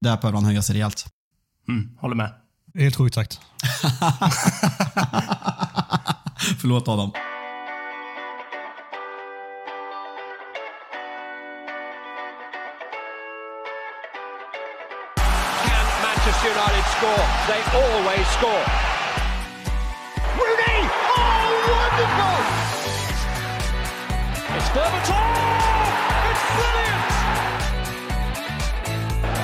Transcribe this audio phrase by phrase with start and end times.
[0.00, 1.06] Där behöver han höja sig rejält.
[1.68, 2.32] Mm, håller med.
[2.74, 3.40] Helt sjukt sagt.
[6.60, 7.12] Förlåt Adam.
[16.02, 17.24] Manchester United score?
[17.48, 18.64] They always score.
[20.38, 20.80] Rooney!
[21.16, 22.38] Oh, wonderful!
[24.56, 25.57] It's Berbatov!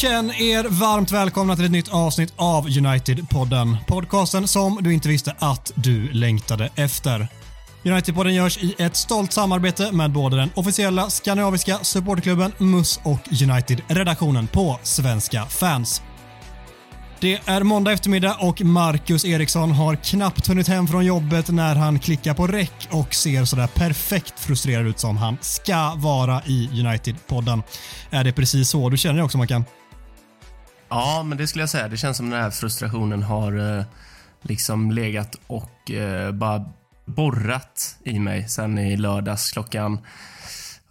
[0.00, 3.76] Känn er varmt välkomna till ett nytt avsnitt av United-podden.
[3.86, 7.28] Podcasten som du inte visste att du längtade efter.
[7.84, 14.46] United-podden görs i ett stolt samarbete med både den officiella skandinaviska supporterklubben MUS och United-redaktionen
[14.46, 16.02] på Svenska fans.
[17.20, 21.98] Det är måndag eftermiddag och Marcus Eriksson har knappt hunnit hem från jobbet när han
[21.98, 27.62] klickar på räck och ser sådär perfekt frustrerad ut som han ska vara i United-podden.
[28.10, 29.64] Är det precis så du känner dig också Mackan?
[30.90, 31.88] Ja, men det skulle jag säga.
[31.88, 33.84] Det känns som den här frustrationen har eh,
[34.42, 36.64] liksom legat och eh, bara
[37.04, 39.98] borrat i mig sen i lördags klockan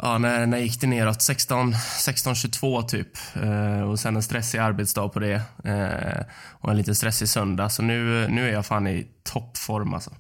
[0.02, 1.22] Ja, när, när gick det neråt?
[1.22, 3.08] 16, 16.22 typ.
[3.44, 5.42] Eh, och sen en stressig arbetsdag på det.
[5.64, 7.70] Eh, och en lite stressig söndag.
[7.70, 10.12] Så nu, nu är jag fan i toppform alltså.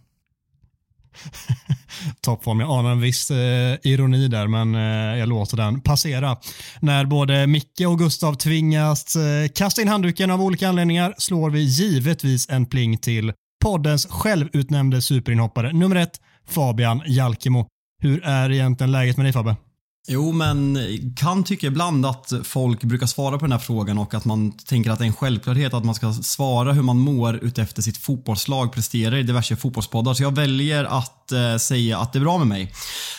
[2.21, 2.59] toppform.
[2.59, 6.37] Jag anar en viss eh, ironi där, men eh, jag låter den passera.
[6.79, 11.59] När både Micke och Gustav tvingas eh, kasta in handduken av olika anledningar slår vi
[11.59, 17.67] givetvis en pling till poddens självutnämnde superinhoppare nummer ett, Fabian Jalkemo.
[18.01, 19.55] Hur är egentligen läget med dig Fabbe?
[20.11, 20.79] Jo, men
[21.15, 24.91] kan tycka ibland att folk brukar svara på den här frågan och att man tänker
[24.91, 28.73] att det är en självklarhet att man ska svara hur man mår utefter sitt fotbollslag
[28.73, 30.13] presterar i diverse fotbollspoddar.
[30.13, 32.73] Så jag väljer att eh, säga att det är bra med mig.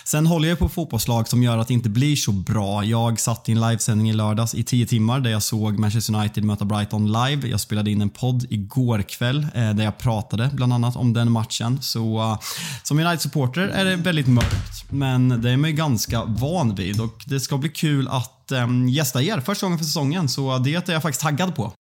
[0.05, 2.85] Sen håller jag på fotbollslag som gör att det inte blir så bra.
[2.85, 6.45] Jag satt i en livesändning i lördags i tio timmar där jag såg Manchester United
[6.45, 7.49] möta Brighton live.
[7.49, 11.33] Jag spelade in en podd igår kväll eh, där jag pratade bland annat om den
[11.33, 11.83] matchen.
[11.83, 12.39] Så uh,
[12.83, 17.25] som United-supporter är det väldigt mörkt, men det är man ju ganska van vid och
[17.27, 20.93] det ska bli kul att um, gästa er första gången för säsongen så det är
[20.93, 21.73] jag faktiskt taggad på.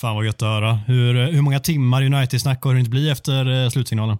[0.00, 0.74] Fan vad gött att höra.
[0.74, 4.18] Hur, hur många timmar United-snack har det inte bli efter eh, slutsignalen?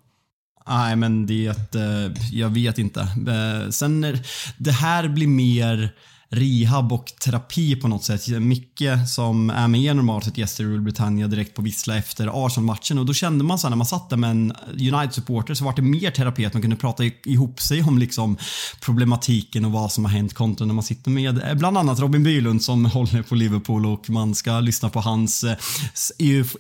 [0.69, 1.75] Nej, men det...
[1.75, 3.01] Eh, jag vet inte.
[3.01, 4.19] Eh, sen,
[4.59, 5.95] det här blir mer
[6.33, 8.29] rehab och terapi på något sätt.
[8.29, 12.99] Micke som är med normalt sett gäster i Rule Britannia direkt på Vissla efter Arsenal-matchen
[12.99, 15.83] och då kände man så när man satt där med en United-supporter så var det
[15.83, 18.37] mer terapi att man kunde prata ihop sig om liksom
[18.81, 22.23] problematiken och vad som har hänt kontra när man sitter med eh, bland annat Robin
[22.23, 25.57] Bylund som håller på Liverpool och man ska lyssna på hans eh,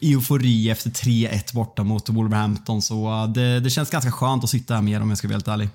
[0.01, 4.75] eufori efter 3-1 borta mot Wolverhampton så eh, det, det känns ganska skönt att sitta
[4.75, 5.69] här med er om jag ska vara helt ärlig.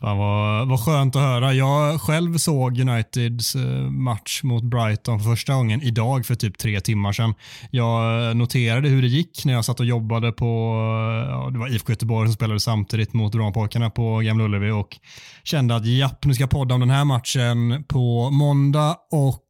[0.00, 1.52] Fan vad, vad skönt att höra.
[1.52, 6.80] Jag själv såg Uniteds eh, match mot Brighton för första gången idag för typ tre
[6.80, 7.34] timmar sedan.
[7.70, 11.74] Jag noterade hur det gick när jag satt och jobbade på, eh, ja, det var
[11.74, 14.96] IFK Göteborg som spelade samtidigt mot Brommapojkarna på Gamla Ullevi och
[15.44, 19.45] kände att japp, nu ska jag podda om den här matchen på måndag och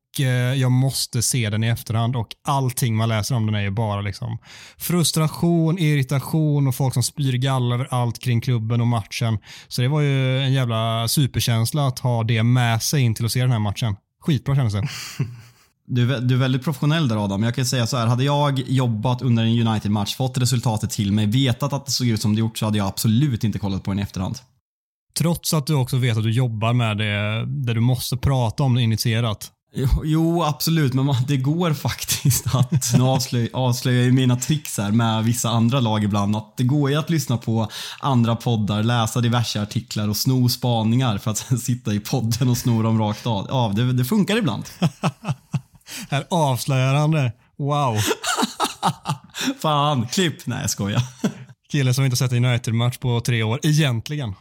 [0.57, 4.01] jag måste se den i efterhand och allting man läser om den är ju bara
[4.01, 4.39] liksom
[4.79, 9.39] frustration, irritation och folk som spyr galla över allt kring klubben och matchen.
[9.69, 13.33] Så det var ju en jävla superkänsla att ha det med sig in till att
[13.33, 13.97] se den här matchen.
[14.21, 14.89] Skitbra kändes det.
[15.89, 17.43] Du, du är väldigt professionell där Adam.
[17.43, 21.27] Jag kan säga så här, hade jag jobbat under en United-match, fått resultatet till mig,
[21.27, 23.91] vetat att det såg ut som det gjort så hade jag absolut inte kollat på
[23.91, 24.39] den i efterhand.
[25.19, 28.75] Trots att du också vet att du jobbar med det, där du måste prata om
[28.75, 29.51] det initierat.
[30.05, 34.91] Jo, absolut, men man, det går faktiskt att, nu avslöjar, avslöjar jag mina tricks här
[34.91, 39.21] med vissa andra lag ibland, att det går ju att lyssna på andra poddar, läsa
[39.21, 43.27] diverse artiklar och sno spaningar för att sen sitta i podden och sno dem rakt
[43.27, 43.47] av.
[43.49, 44.65] Ja, det, det funkar ibland.
[46.11, 46.27] här
[47.11, 47.33] det.
[47.59, 47.97] Wow.
[49.63, 50.47] Fan, klipp.
[50.47, 51.03] Nej, jag skojar.
[51.73, 54.35] Kille som inte sett en United-match på tre år, egentligen.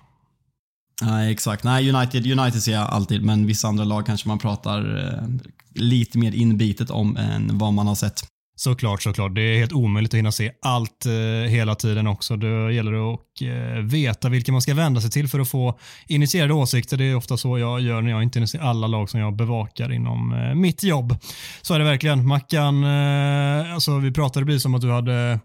[1.01, 1.63] Nej, exakt.
[1.63, 5.29] Nej, United, United ser jag alltid, men vissa andra lag kanske man pratar eh,
[5.75, 8.23] lite mer inbitet om än vad man har sett.
[8.57, 9.35] Såklart, såklart.
[9.35, 12.37] Det är helt omöjligt att hinna se allt eh, hela tiden också.
[12.37, 16.53] Det gäller att eh, veta vilka man ska vända sig till för att få initierade
[16.53, 16.97] åsikter.
[16.97, 19.91] Det är ofta så jag gör när jag inte ser alla lag som jag bevakar
[19.91, 21.15] inom eh, mitt jobb.
[21.61, 22.27] Så är det verkligen.
[22.27, 25.39] Mackan, eh, alltså vi pratade precis om att du hade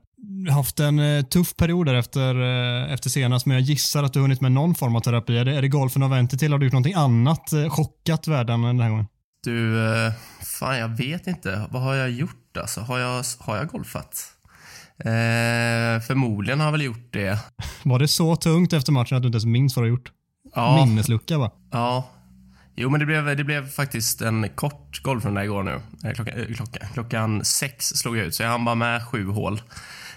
[0.50, 4.18] haft en eh, tuff period där efter, eh, efter senast, men jag gissar att du
[4.18, 5.38] har hunnit med någon form av terapi.
[5.38, 6.52] Är det, är det golfen och vänta till?
[6.52, 9.06] Har du gjort någonting annat eh, chockat världen den här gången?
[9.44, 9.76] Du,
[10.42, 11.68] fan jag vet inte.
[11.70, 12.80] Vad har jag gjort alltså?
[12.80, 14.32] Har jag, har jag golfat?
[14.98, 17.38] Eh, förmodligen har jag väl gjort det.
[17.82, 20.12] Var det så tungt efter matchen att du inte ens minns vad du har gjort?
[20.54, 21.50] Ja, Minneslucka va?
[21.70, 22.10] ja.
[22.76, 25.80] Jo, men det blev, det blev faktiskt en kort golfrunda igår nu.
[26.14, 29.60] Klockan, klockan, klockan sex slog jag ut, så jag hann bara med sju hål.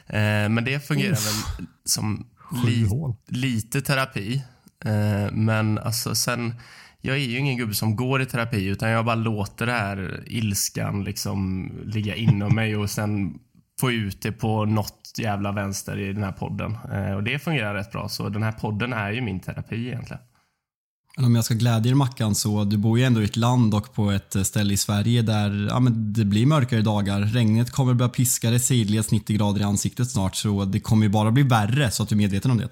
[0.07, 2.25] Eh, men det fungerar väl som
[2.65, 2.87] li,
[3.27, 4.43] lite terapi.
[4.85, 6.55] Eh, men alltså sen,
[7.01, 10.23] jag är ju ingen gubbe som går i terapi utan jag bara låter det här
[10.25, 13.39] ilskan liksom ligga inom mig och sen
[13.79, 16.77] få ut det på något jävla vänster i den här podden.
[16.93, 20.21] Eh, och det fungerar rätt bra, så den här podden är ju min terapi egentligen.
[21.15, 23.73] Men om jag ska glädja dig Mackan så du bor ju ändå i ett land
[23.73, 27.21] och på ett ställe i Sverige där ja, men det blir mörkare dagar.
[27.21, 31.09] Regnet kommer börja piska dig sidledes 90 grader i ansiktet snart så det kommer ju
[31.09, 32.69] bara bli värre så att du är medveten om det.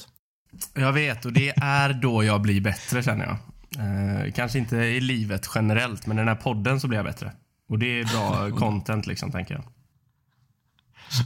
[0.73, 3.37] Jag vet, och det är då jag blir bättre känner jag.
[3.77, 7.31] Eh, kanske inte i livet generellt, men i den här podden så blir jag bättre.
[7.69, 9.63] Och det är bra content liksom, tänker jag.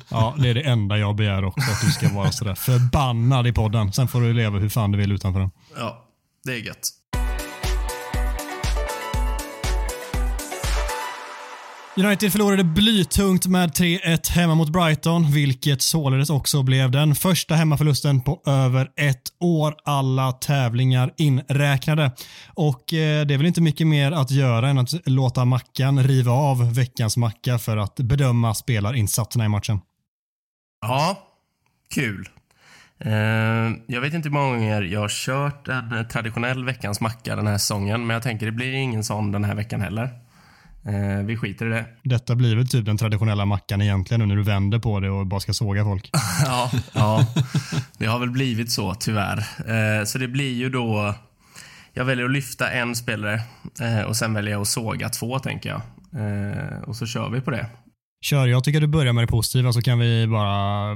[0.09, 3.53] Ja, det är det enda jag begär också, att du ska vara sådär förbannad i
[3.53, 3.93] podden.
[3.93, 5.51] Sen får du leva hur fan du vill utanför den.
[5.77, 6.05] Ja,
[6.43, 6.89] det är gött.
[11.97, 18.21] United förlorade blytungt med 3-1 hemma mot Brighton, vilket således också blev den första hemmaförlusten
[18.21, 22.11] på över ett år, alla tävlingar inräknade.
[22.53, 26.31] Och eh, det är väl inte mycket mer att göra än att låta Mackan riva
[26.31, 29.79] av veckans macka för att bedöma spelarinsatserna i matchen.
[30.81, 31.17] Ja,
[31.93, 32.29] kul.
[32.99, 33.11] Eh,
[33.87, 37.57] jag vet inte hur många gånger jag har kört en traditionell veckans macka den här
[37.57, 40.24] säsongen, men jag tänker det blir ingen sån den här veckan heller.
[40.87, 41.85] Eh, vi skiter i det.
[42.03, 45.27] Detta blir väl typ den traditionella mackan egentligen nu när du vänder på det och
[45.27, 46.09] bara ska såga folk.
[46.45, 47.27] Ja, ja,
[47.97, 49.37] det har väl blivit så tyvärr.
[49.39, 51.15] Eh, så det blir ju då...
[51.93, 53.41] Jag väljer att lyfta en spelare
[53.81, 55.81] eh, och sen väljer jag att såga två, tänker jag.
[56.21, 57.69] Eh, och så kör vi på det.
[58.21, 60.95] Kör, jag tycker du börjar med det positiva så kan vi bara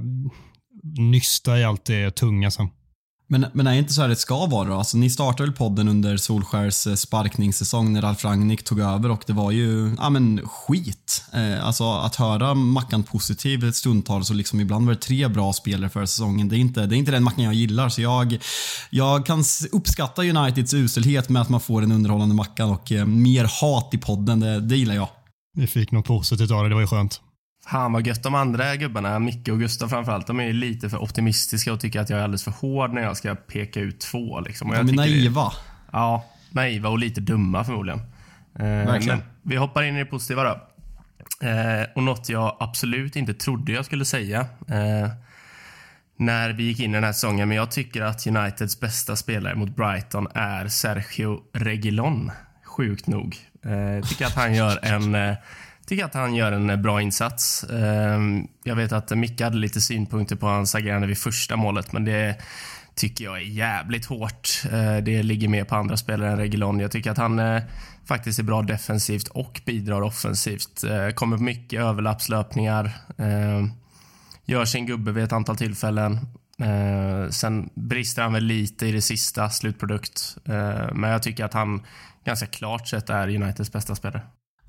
[0.98, 2.70] nysta i allt det tunga sen.
[3.32, 4.76] Men, men är inte så här det ska vara då?
[4.76, 9.24] Alltså, ni startade väl podden under Solskärs eh, sparkningssäsong när Ralf Rangnick tog över och
[9.28, 11.24] det var ju, ja men skit.
[11.34, 15.90] Eh, alltså att höra Mackan positiv stundtals och liksom ibland var det tre bra spelare
[15.90, 16.50] för säsongen.
[16.50, 18.38] Det är inte, det är inte den Mackan jag gillar så jag,
[18.90, 23.62] jag kan uppskatta Uniteds uselhet med att man får en underhållande Mackan och eh, mer
[23.62, 25.08] hat i podden, det, det gillar jag.
[25.58, 27.22] Vi fick något positivt av det, det var ju skönt.
[27.70, 28.24] Fan vad gött.
[28.24, 32.10] De andra gubbarna, Micke och Gustav framförallt, de är lite för optimistiska och tycker att
[32.10, 34.40] jag är alldeles för hård när jag ska peka ut två.
[34.40, 34.72] Liksom.
[34.74, 35.52] Jag De är naiva.
[35.92, 38.00] Ja, naiva och lite dumma förmodligen.
[38.60, 39.18] Eh, Verkligen.
[39.18, 40.68] Men vi hoppar in i det positiva då.
[41.48, 45.10] Eh, och något jag absolut inte trodde jag skulle säga eh,
[46.18, 47.48] när vi gick in i den här säsongen.
[47.48, 52.32] Men jag tycker att Uniteds bästa spelare mot Brighton är Sergio Reguilon.
[52.66, 53.38] Sjukt nog.
[53.66, 55.36] Eh, tycker att han gör en
[55.90, 57.64] tycker att han gör en eh, bra insats.
[57.64, 62.06] Ehm, jag vet att Micke hade lite synpunkter på hans agerande vid första målet, men
[62.06, 62.36] det
[62.96, 64.50] tycker jag är jävligt hårt.
[64.72, 66.80] Eh, det ligger mer på andra spelare än Regulon.
[66.80, 67.62] Jag tycker att han eh,
[68.06, 70.84] faktiskt är bra defensivt och bidrar offensivt.
[71.16, 72.92] Kommer på mycket överlappslöpningar.
[73.18, 73.72] Ehm,
[74.46, 76.20] gör sin gubbe vid ett antal tillfällen.
[77.32, 80.38] Sen brister han väl lite i det sista, slutprodukt.
[80.94, 81.82] Men jag tycker att han
[82.26, 84.22] ganska klart sett är Uniteds bästa spelare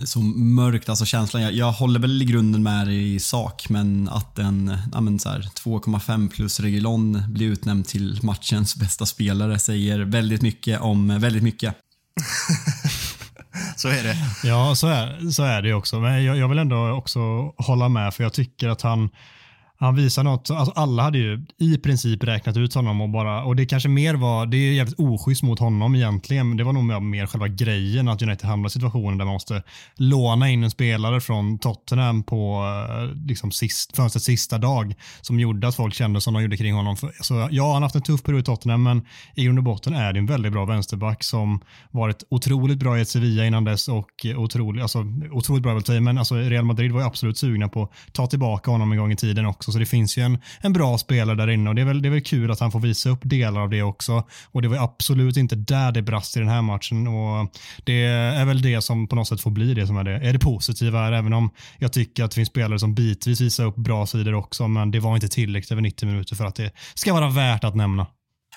[0.04, 1.42] så mörkt, alltså känslan.
[1.42, 5.18] Jag, jag håller väl i grunden med dig i sak, men att en ja, men
[5.18, 11.20] så här, 2,5 plus Regulon blir utnämnd till matchens bästa spelare säger väldigt mycket om
[11.20, 11.74] väldigt mycket.
[13.76, 14.16] Så är det.
[14.44, 16.00] Ja, så är, så är det också.
[16.00, 17.20] Men jag, jag vill ändå också
[17.56, 19.10] hålla med för jag tycker att han,
[19.80, 20.50] han visar något.
[20.50, 24.14] Alltså alla hade ju i princip räknat ut honom och bara, och det kanske mer
[24.14, 28.08] var, det är jävligt oschysst mot honom egentligen, men det var nog mer, själva grejen
[28.08, 29.62] att United hamnar i situationen där man måste
[29.96, 35.68] låna in en spelare från Tottenham på eh, liksom sist, fönstrets sista dag som gjorde
[35.68, 36.96] att folk kände som de gjorde kring honom.
[36.96, 39.64] Så alltså, ja, han har haft en tuff period i Tottenham, men i grund och
[39.64, 41.60] botten är det en väldigt bra vänsterback som
[41.90, 46.18] varit otroligt bra i ett Sevilla innan dess och otroligt, alltså, otroligt bra i men
[46.18, 49.16] alltså, Real Madrid var ju absolut sugna på att ta tillbaka honom en gång i
[49.16, 51.86] tiden också, så det finns ju en, en bra spelare där inne och det är,
[51.86, 54.24] väl, det är väl kul att han får visa upp delar av det också.
[54.44, 57.52] Och det var absolut inte där det brast i den här matchen och
[57.84, 60.32] det är väl det som på något sätt får bli det som är det, är
[60.32, 63.76] det positiva här, även om jag tycker att det finns spelare som bitvis visar upp
[63.76, 67.12] bra sidor också, men det var inte tillräckligt över 90 minuter för att det ska
[67.12, 68.06] vara värt att nämna.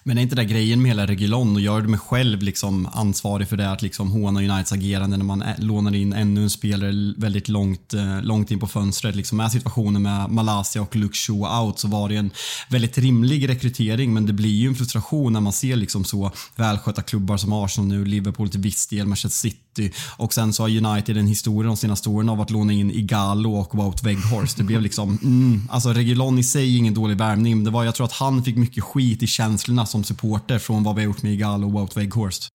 [0.06, 3.48] Men är inte det grejen med hela Regulon och gör du mig själv liksom ansvarig
[3.48, 7.48] för det att liksom håna Uniteds agerande när man lånar in ännu en spelare väldigt
[7.48, 9.16] långt, eh, långt in på fönstret.
[9.16, 12.32] Liksom med situationen med Malaysia och Luke Shaw out så var det en
[12.70, 17.02] väldigt rimlig rekrytering men det blir ju en frustration när man ser liksom så välskötta
[17.02, 19.73] klubbar som Arsenal nu, Liverpool till viss del, Manchester City
[20.18, 23.56] och sen så har United en historia de senaste åren av att låna in Igalo
[23.56, 24.58] och Wout Weghorst.
[24.58, 27.84] Det blev liksom, mm, alltså Regulon i sig är ingen dålig värvning men det var,
[27.84, 31.06] jag tror att han fick mycket skit i känslorna som supporter från vad vi har
[31.06, 32.50] gjort med Igalo och Wout Weghorst.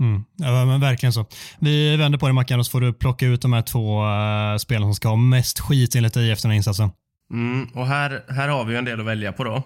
[0.00, 0.24] Mm.
[0.36, 1.26] Ja, men verkligen så.
[1.58, 4.56] Vi vänder på det Mackan och så får du plocka ut de här två uh,
[4.56, 6.90] spelarna som ska ha mest skit enligt dig efter den här insatsen.
[7.32, 9.54] Mm, och här, här har vi en del att välja på då.
[9.54, 9.62] Uh,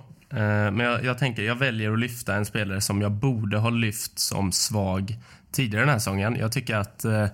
[0.73, 4.19] men jag, jag, tänker, jag väljer att lyfta en spelare som jag borde ha lyft
[4.19, 5.17] som svag
[5.57, 6.37] tidigare den här säsongen.
[6.37, 7.27] Jag tycker att eh,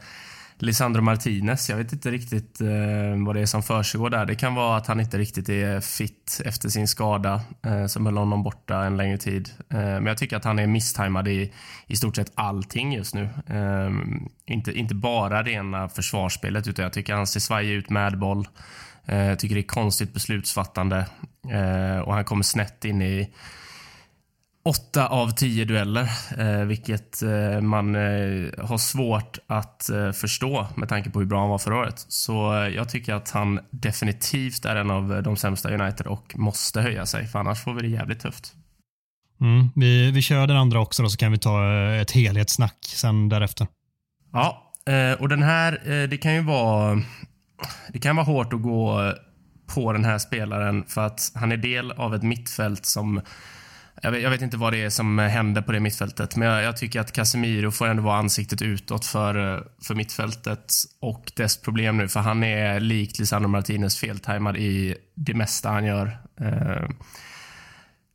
[0.62, 1.71] Lisandro Martinez.
[1.71, 4.26] Jag vet inte riktigt eh, vad det är som försiggår där.
[4.26, 8.17] Det kan vara att han inte riktigt är fit efter sin skada eh, som höll
[8.17, 9.50] honom borta en längre tid.
[9.71, 11.52] Eh, men jag tycker att han är misstajmad i,
[11.87, 13.29] i stort sett allting just nu.
[13.47, 13.91] Eh,
[14.47, 18.49] inte, inte bara rena försvarsspelet utan jag tycker han ser svajig ut med boll.
[19.07, 21.07] Eh, jag tycker det är konstigt beslutsfattande
[21.50, 23.31] eh, och han kommer snett in i
[24.64, 30.88] åtta av tio dueller, eh, vilket eh, man eh, har svårt att eh, förstå med
[30.88, 32.04] tanke på hur bra han var förra året.
[32.09, 36.81] Så eh, jag tycker att han definitivt är en av de sämsta United och måste
[36.81, 38.52] höja sig, för annars får vi det jävligt tufft.
[39.40, 42.78] Mm, vi, vi kör den andra också då, så kan vi ta eh, ett helhetssnack
[42.83, 43.66] sen därefter.
[44.33, 44.69] Ja,
[45.19, 47.02] och den här, det kan ju vara,
[47.88, 49.12] det kan vara hårt att gå
[49.75, 53.21] på den här spelaren för att han är del av ett mittfält som
[54.05, 56.63] jag vet, jag vet, inte vad det är som händer på det mittfältet, men jag,
[56.63, 61.97] jag, tycker att Casemiro får ändå vara ansiktet utåt för, för mittfältet och dess problem
[61.97, 66.19] nu, för han är likt Lisandro Martinez feltajmad i det mesta han gör.
[66.41, 66.89] Eh,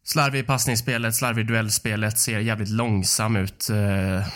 [0.03, 3.69] slarvig i passningsspelet, slarvig i duellspelet, ser jävligt långsam ut.
[3.69, 4.27] Eh,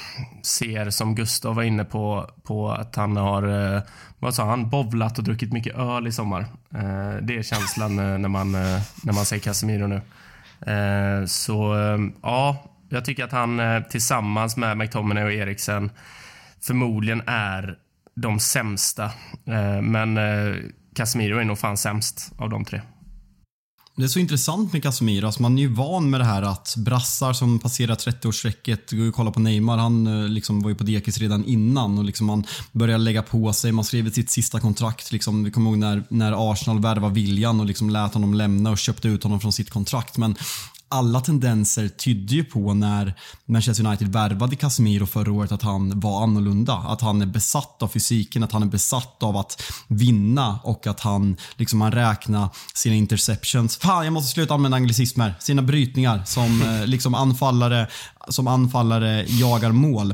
[0.43, 3.81] ser, som Gustav var inne på, på att han har, eh,
[4.19, 6.41] vad sa han, bovlat och druckit mycket öl i sommar.
[6.73, 10.01] Eh, det är känslan eh, när man, eh, när man ser Casemiro nu.
[10.67, 15.91] Eh, så eh, ja, jag tycker att han eh, tillsammans med McTominay och Eriksen
[16.61, 17.77] förmodligen är
[18.15, 19.11] de sämsta.
[19.81, 20.19] Men
[20.95, 22.81] Casemiro är nog fan sämst av de tre.
[23.95, 25.25] Det är så intressant med Casemiro.
[25.25, 29.15] Alltså man är ju van med det här att brassar som passerar 30-årsstrecket, går och
[29.15, 32.43] kolla på Neymar, han eh, liksom var ju på dekis redan innan och liksom man
[32.71, 33.71] börjar lägga på sig.
[33.71, 35.11] Man skrev sitt sista kontrakt.
[35.11, 38.77] Liksom, vi kommer ihåg när, när Arsenal värvade Viljan och liksom lät honom lämna och
[38.77, 40.17] köpte ut honom från sitt kontrakt.
[40.17, 40.35] Men
[40.91, 43.13] alla tendenser tydde ju på när
[43.45, 46.73] Manchester United värvade Casemiro förra året att han var annorlunda.
[46.73, 50.99] Att han är besatt av fysiken, att han är besatt av att vinna och att
[50.99, 53.77] han liksom han räknar sina interceptions.
[53.77, 55.35] Fan, jag måste sluta använda anglicismer.
[55.39, 57.87] Sina brytningar som eh, liksom anfallare,
[58.29, 60.13] som anfallare jagar mål.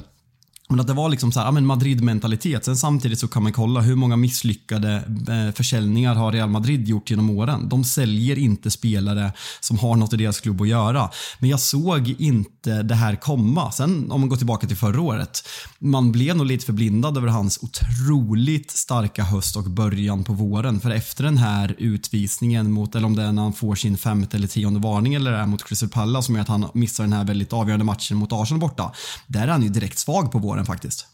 [0.69, 2.65] Men att det var liksom så här, ja, Madrid-mentalitet.
[2.65, 4.95] Sen samtidigt så kan man kolla hur många misslyckade
[5.29, 7.69] eh, försäljningar har Real Madrid gjort genom åren.
[7.69, 11.09] De säljer inte spelare som har något i deras klubb att göra.
[11.39, 13.71] Men jag såg inte det här komma.
[13.71, 15.47] Sen om man går tillbaka till förra året.
[15.79, 20.79] Man blev nog lite förblindad över hans otroligt starka höst och början på våren.
[20.79, 24.37] För efter den här utvisningen mot, eller om det är när han får sin femte
[24.37, 27.13] eller tionde varning eller det är mot Crystal Palace som gör att han missar den
[27.13, 28.91] här väldigt avgörande matchen mot Arsenal borta.
[29.27, 31.07] Där är han ju direkt svag på våren åren faktiskt.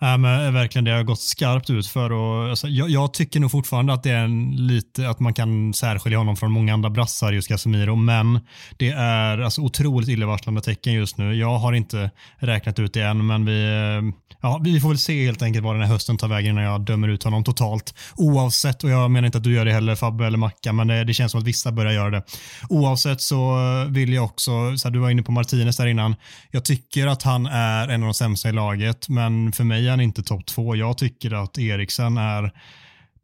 [0.00, 3.50] Ja, men verkligen, det har gått skarpt ut för och, alltså, jag, jag, tycker nog
[3.50, 7.32] fortfarande att det är en, lite att man kan särskilja honom från många andra brassar,
[7.32, 8.40] just Casemiro, men
[8.76, 11.34] det är alltså otroligt illavarslande tecken just nu.
[11.34, 15.24] Jag har inte räknat ut det än, men vi, eh, ja, vi får väl se
[15.24, 17.94] helt enkelt vad den här hösten tar vägen innan jag dömer ut honom totalt.
[18.16, 21.04] Oavsett, och jag menar inte att du gör det heller Fabbe eller Macka, men det,
[21.04, 22.22] det känns som att vissa börjar göra det.
[22.68, 26.16] Oavsett så eh, vill jag också, så här, du var inne på Martinez där innan,
[26.50, 29.90] jag tycker att han är en av de sämsta i laget, men för mig är
[29.90, 30.76] han inte topp två.
[30.76, 32.52] Jag tycker att Eriksen är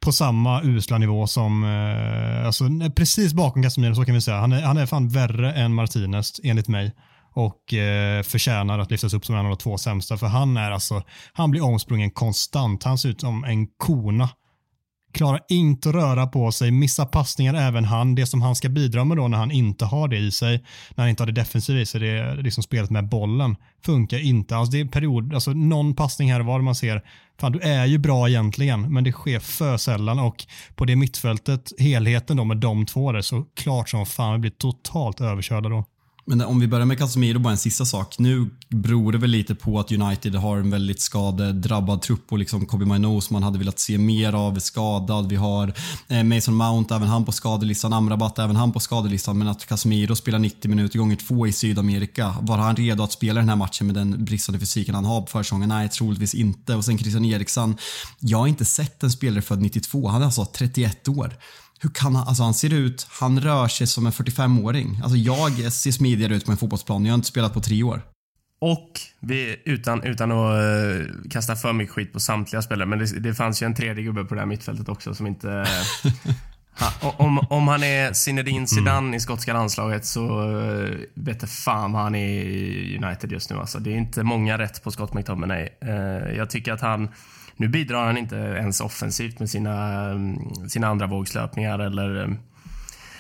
[0.01, 2.65] på samma usla nivå som, eh, alltså
[2.97, 4.41] precis bakom Casemiro så kan vi säga.
[4.41, 6.93] Han är, han är fan värre än Martinez enligt mig
[7.33, 10.17] och eh, förtjänar att lyftas upp som en av de två sämsta.
[10.17, 11.03] För han är alltså,
[11.33, 12.85] han blir omsprungen konstant.
[12.85, 14.29] Han ser ut som en kona.
[15.13, 18.15] Klarar inte att röra på sig, missar passningar även han.
[18.15, 20.65] Det som han ska bidra med då när han inte har det i sig,
[20.95, 24.19] när han inte har det defensiva i sig, det är liksom spelet med bollen, funkar
[24.19, 24.57] inte.
[24.57, 27.03] Alltså det är period, alltså någon passning här och var man ser,
[27.41, 31.73] fan du är ju bra egentligen, men det sker för sällan och på det mittfältet,
[31.79, 35.85] helheten då med de två där, så klart som fan vi blir totalt överkörda då.
[36.25, 38.19] Men om vi börjar med Casemiro, bara en sista sak.
[38.19, 42.67] Nu beror det väl lite på att United har en väldigt skadedrabbad trupp och liksom
[42.67, 45.29] Kobe Mino som man hade velat se mer av är skadad.
[45.29, 45.75] Vi har
[46.09, 47.93] eh, Mason Mount, även han på skadelistan.
[47.93, 49.39] Amrabat, även han på skadelistan.
[49.39, 52.35] Men att Casemiro spelar 90 minuter gånger två i Sydamerika.
[52.41, 55.27] Var han redo att spela den här matchen med den bristande fysiken han har på
[55.27, 55.69] försäsongen?
[55.69, 56.75] Nej, troligtvis inte.
[56.75, 57.77] Och sen Christian Eriksson.
[58.19, 60.09] Jag har inte sett en spelare född 92.
[60.09, 61.37] Han är alltså 31 år
[61.83, 65.01] hur kan han, alltså han ser ut, han rör sig som en 45-åring.
[65.03, 68.03] Alltså jag ser smidigare ut på en fotbollsplan, jag har inte spelat på tre år.
[68.61, 73.21] Och vi, utan, utan att uh, kasta för mycket skit på samtliga spelare, men det,
[73.21, 75.49] det fanns ju en tredje gubbe på det här mittfältet också som inte...
[76.81, 79.15] ha, om, om han är Zinedine Zidane mm.
[79.15, 83.57] i skotska landslaget så uh, vet jag fan vad han är i United just nu.
[83.57, 85.69] Alltså, det är inte många rätt på Scott McTominay.
[85.85, 87.09] Uh, jag tycker att han
[87.61, 92.39] nu bidrar han inte ens offensivt med sina, mm, sina andra vågslöpningar eller, mm,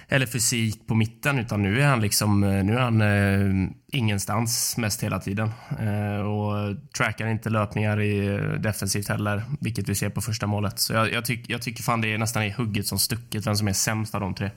[0.09, 4.76] eller fysik på mitten utan nu är han liksom eh, nu är han eh, ingenstans
[4.76, 5.50] mest hela tiden.
[5.78, 10.78] Eh, och trackar inte löpningar i eh, defensivt heller, vilket vi ser på första målet.
[10.78, 13.56] Så jag, jag, tyck, jag tycker fan det är nästan är hugget som stucket vem
[13.56, 14.50] som är sämst av de tre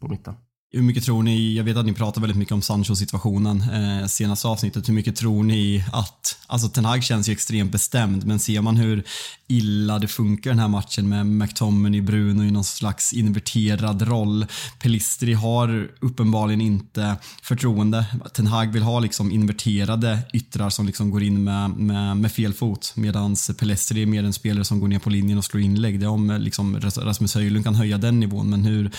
[0.00, 0.34] på mitten.
[0.74, 4.48] Hur mycket tror ni, jag vet att ni pratar väldigt mycket om Sancho-situationen eh, senaste
[4.48, 4.88] avsnittet.
[4.88, 8.76] Hur mycket tror ni att, alltså Ten Hag känns ju extremt bestämd, men ser man
[8.76, 9.04] hur
[9.48, 14.46] illa det funkar den här matchen med McTominay, Bruno i någon slags inverterad roll.
[14.78, 18.04] Pelistri har uppenbarligen inte förtroende.
[18.34, 22.54] Ten Hag vill ha liksom inverterade yttrar som liksom går in med, med, med fel
[22.54, 26.00] fot medan Pelistri är mer en spelare som går ner på linjen och slår inlägg.
[26.00, 28.90] Det är om liksom Rasmus Höjlund kan höja den nivån, men hur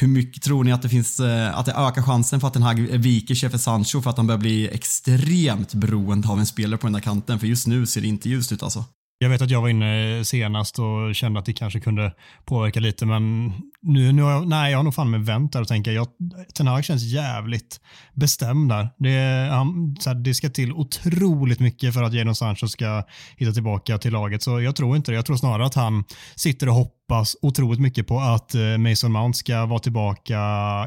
[0.00, 2.62] hur mycket tror ni att det finns, eh, att det ökar chansen för att den
[2.62, 6.78] här viker sig för Sancho för att han börjar bli extremt beroende av en spelare
[6.78, 7.38] på den där kanten?
[7.38, 8.84] För just nu ser det inte ljust ut alltså.
[9.18, 12.12] Jag vet att jag var inne senast och kände att det kanske kunde
[12.44, 15.60] påverka lite, men nu, nu har jag, nej, jag har nog fan med vänt där
[15.60, 16.06] och tänker, jag,
[16.54, 17.80] Ten Hag känns jävligt
[18.14, 18.88] bestämd där.
[18.98, 23.02] Det, han, så här, det ska till otroligt mycket för att Jadon Sancho ska
[23.36, 25.14] hitta tillbaka till laget, så jag tror inte det.
[25.14, 29.12] Jag tror snarare att han sitter och hoppar hoppas otroligt mycket på att eh, Mason
[29.12, 30.38] Mount ska vara tillbaka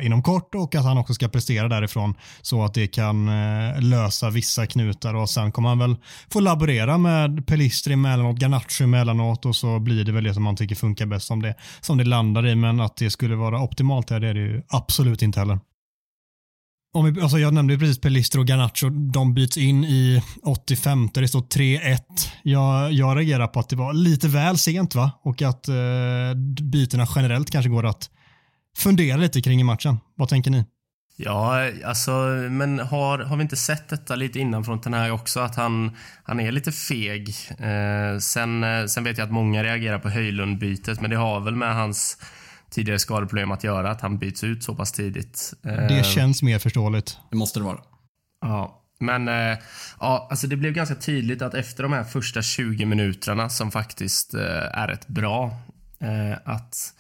[0.02, 4.30] inom kort och att han också ska prestera därifrån så att det kan eh, lösa
[4.30, 5.96] vissa knutar och sen kommer han väl
[6.34, 10.56] få laborera med Pelistri emellanåt, Garnacho emellanåt och så blir det väl det som man
[10.56, 12.56] tycker funkar bäst som det, som det landar i.
[12.56, 15.60] Men att det skulle vara optimalt här, det är det ju absolut inte heller.
[16.94, 21.10] Om vi, alltså jag nämnde ju precis Pelistro och Garnacho, de byts in i 85,
[21.14, 22.00] det står 3-1.
[22.44, 25.12] Jag, jag reagerar på att det var lite väl sent va?
[25.22, 25.76] Och att eh,
[26.62, 28.10] bytena generellt kanske går att
[28.78, 29.98] fundera lite kring i matchen.
[30.16, 30.66] Vad tänker ni?
[31.20, 32.12] Ja, alltså,
[32.50, 35.40] men har, har vi inte sett detta lite innan från den här också?
[35.40, 35.92] Att han,
[36.24, 37.30] han är lite feg.
[37.60, 41.56] Eh, sen, eh, sen vet jag att många reagerar på Höjlund-bytet, men det har väl
[41.56, 42.18] med hans
[42.70, 45.54] tidigare skadeproblem att göra, att han byts ut så pass tidigt.
[45.62, 47.18] Det eh, känns mer förståeligt.
[47.30, 47.80] Det måste det vara.
[48.42, 49.58] Ja, men eh,
[50.00, 54.34] ja, alltså det blev ganska tydligt att efter de här första 20 minuterna som faktiskt
[54.34, 55.62] eh, är rätt bra,
[56.00, 56.94] eh, att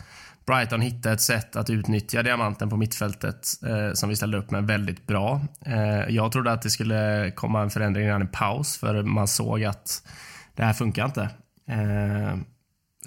[0.45, 4.63] Brighton hittade ett sätt att utnyttja diamanten på mittfältet eh, som vi ställde upp med
[4.63, 5.41] väldigt bra.
[5.65, 9.63] Eh, jag trodde att det skulle komma en förändring redan i paus för man såg
[9.63, 10.07] att
[10.55, 11.29] det här funkar inte.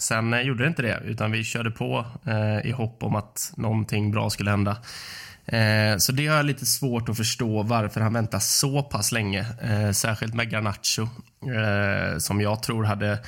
[0.00, 3.52] Sen eh, gjorde det inte det, utan vi körde på eh, i hopp om att
[3.56, 4.76] någonting bra skulle hända.
[5.46, 9.46] Eh, så det har jag lite svårt att förstå varför han väntar så pass länge.
[9.62, 13.18] Eh, särskilt med Garnacho, eh, som jag tror hade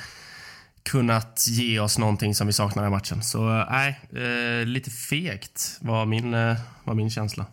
[0.83, 3.23] kunnat ge oss någonting som vi saknar i matchen.
[3.23, 7.45] Så eh, nej, eh, lite fegt var min, eh, var min känsla.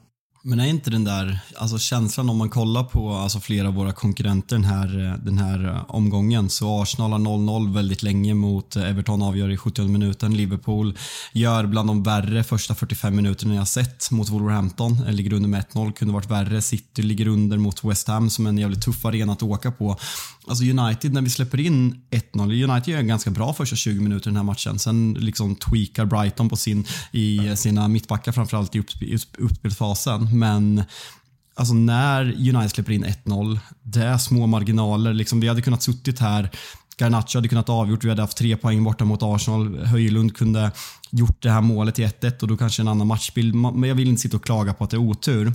[0.42, 3.92] Men är inte den där alltså känslan om man kollar på alltså flera av våra
[3.92, 8.90] konkurrenter den här, den här eh, omgången så Arsenal har 0-0 väldigt länge mot eh,
[8.90, 10.36] Everton avgör i 70 minuten.
[10.36, 10.98] Liverpool
[11.32, 15.04] gör bland de värre första 45 minuterna jag sett mot Wolverhampton.
[15.06, 16.62] Eh, ligger under med 1-0, kunde varit värre.
[16.62, 19.96] City ligger under mot West Ham som är en jävligt tuff arena att åka på.
[20.46, 24.26] Alltså United, när vi släpper in 1-0, United gör en ganska bra första 20 minuter
[24.26, 24.78] i den här matchen.
[24.78, 28.84] Sen liksom tweakar Brighton på sin, i sina mittbackar framförallt i
[29.38, 30.29] uppspelsfasen.
[30.32, 30.84] Men
[31.54, 35.12] alltså när United släpper in 1-0, det är små marginaler.
[35.12, 36.50] Liksom, vi hade kunnat suttit här
[37.00, 39.84] Garnacho hade kunnat avgjort, vi hade haft tre poäng borta mot Arsenal.
[39.84, 40.70] Höjlund kunde
[41.10, 43.54] gjort det här målet till 1-1 och då kanske en annan matchbild.
[43.54, 45.52] Men jag vill inte sitta och klaga på att det är otur.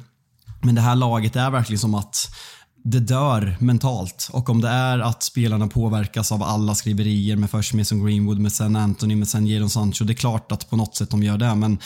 [0.62, 2.36] Men det här laget är verkligen som att
[2.84, 4.30] det dör mentalt.
[4.32, 8.52] Och om det är att spelarna påverkas av alla skriverier med först Mason Greenwood, med
[8.52, 10.06] sen Anthony, med sen Jadon Sancho.
[10.06, 11.78] Det är klart att på något sätt de gör det, men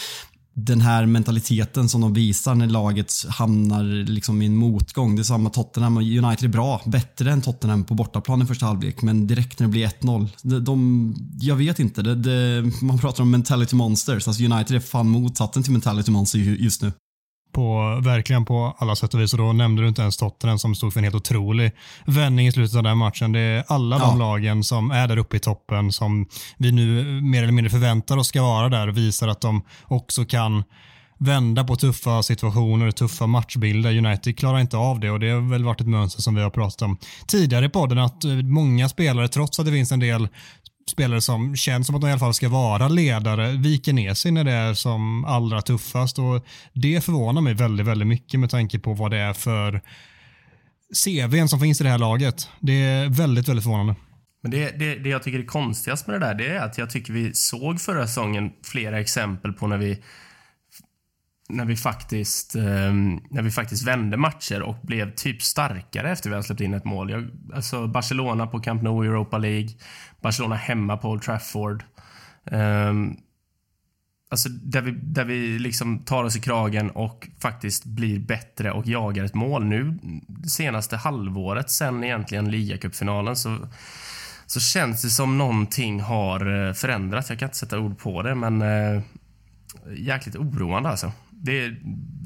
[0.53, 5.15] den här mentaliteten som de visar när laget hamnar liksom i en motgång.
[5.15, 8.65] Det är samma Tottenham och United är bra, bättre än Tottenham på bortaplan i första
[8.65, 9.01] halvlek.
[9.01, 12.01] Men direkt när det blir 1-0, de, de, jag vet inte.
[12.01, 14.27] Det, det, man pratar om mentality monsters.
[14.27, 16.91] Alltså United är fan motsatsen till mentality monsters just nu
[17.51, 19.33] på, verkligen på alla sätt och vis.
[19.33, 21.71] Och då nämnde du inte ens Tottenham som stod för en helt otrolig
[22.05, 23.31] vändning i slutet av den matchen.
[23.31, 24.05] Det är alla ja.
[24.05, 26.25] de lagen som är där uppe i toppen som
[26.57, 30.25] vi nu mer eller mindre förväntar oss ska vara där och visar att de också
[30.25, 30.63] kan
[31.19, 33.97] vända på tuffa situationer, tuffa matchbilder.
[33.97, 36.49] United klarar inte av det och det har väl varit ett mönster som vi har
[36.49, 40.27] pratat om tidigare i podden att många spelare, trots att det finns en del
[40.89, 44.31] spelare som känns som att de i alla fall ska vara ledare viker ner sig
[44.31, 48.79] när det är som allra tuffast och det förvånar mig väldigt, väldigt mycket med tanke
[48.79, 49.81] på vad det är för
[51.05, 52.49] CVn som finns i det här laget.
[52.59, 53.95] Det är väldigt, väldigt förvånande.
[54.41, 56.89] Men det, det, det jag tycker är konstigast med det där, det är att jag
[56.89, 60.03] tycker vi såg förra säsongen flera exempel på när vi
[61.49, 62.93] när vi faktiskt eh,
[63.29, 66.85] när vi faktiskt vände matcher och blev typ starkare efter vi hade släppt in ett
[66.85, 67.09] mål.
[67.09, 69.69] Jag, alltså Barcelona på Camp Nou Europa League,
[70.21, 71.83] Barcelona hemma på Old Trafford.
[72.45, 72.93] Eh,
[74.29, 78.87] alltså där vi, där vi liksom tar oss i kragen och faktiskt blir bättre och
[78.87, 79.65] jagar ett mål.
[79.65, 79.99] Nu
[80.47, 83.57] senaste halvåret sen egentligen ligacupfinalen så
[84.45, 87.29] så känns det som någonting har eh, förändrats.
[87.29, 89.01] Jag kan inte sätta ord på det, men eh,
[89.97, 91.11] jäkligt oroande alltså
[91.43, 91.75] det,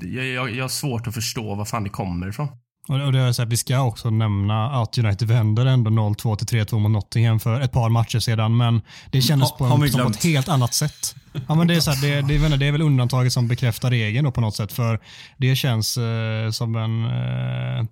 [0.07, 2.47] jag, jag har svårt att förstå var fan det kommer ifrån.
[2.87, 6.59] Och det är så här, vi ska också nämna att United vänder ändå 0-2 till
[6.59, 10.09] 3-2 mot Nottingham för ett par matcher sedan, men det kändes ha, på, en, på
[10.09, 11.15] ett helt annat sätt.
[11.47, 14.31] Ja, men det, är så här, det, det, det, är väl undantaget som bekräftar regeln
[14.31, 14.99] på något sätt, för
[15.37, 17.85] det känns eh, som en eh,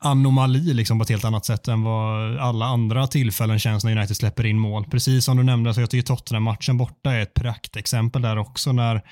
[0.00, 4.16] anomali liksom på ett helt annat sätt än vad alla andra tillfällen känns när United
[4.16, 4.84] släpper in mål.
[4.84, 9.02] Precis som du nämnde, så jag tycker Tottenham-matchen borta är ett praktexempel där också när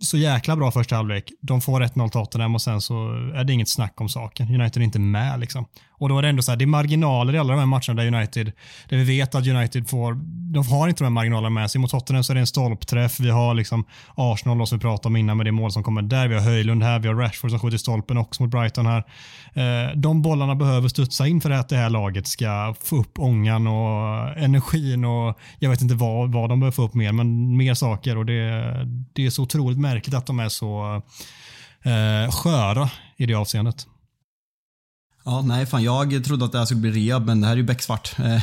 [0.00, 1.32] så jäkla bra första halvlek.
[1.40, 4.54] De får 1-0 Tottenham och sen så är det inget snack om saken.
[4.60, 5.66] United är inte med liksom.
[5.98, 7.94] Och då är det ändå så här, det är marginaler i alla de här matcherna
[7.94, 8.52] där United,
[8.88, 10.14] där vi vet att United får,
[10.52, 11.80] de har inte de här marginalerna med sig.
[11.80, 13.20] Mot Tottenham så är det en stolpträff.
[13.20, 16.28] Vi har liksom Arsenal som vi pratade om innan med det mål som kommer där.
[16.28, 19.04] Vi har Höjlund här, vi har Rashford som skjuter stolpen också mot Brighton här.
[19.54, 23.66] Eh, de bollarna behöver studsa in för att det här laget ska få upp ångan
[23.66, 27.74] och energin och jag vet inte vad, vad de behöver få upp mer, men mer
[27.74, 28.62] saker och det,
[29.12, 31.02] det är så otroligt märkligt att de är så
[31.82, 33.86] eh, sköra i det avseendet.
[35.28, 37.56] Ja, nej fan jag trodde att det här skulle bli rehab men det här är
[37.56, 38.18] ju becksvart.
[38.18, 38.24] Eh,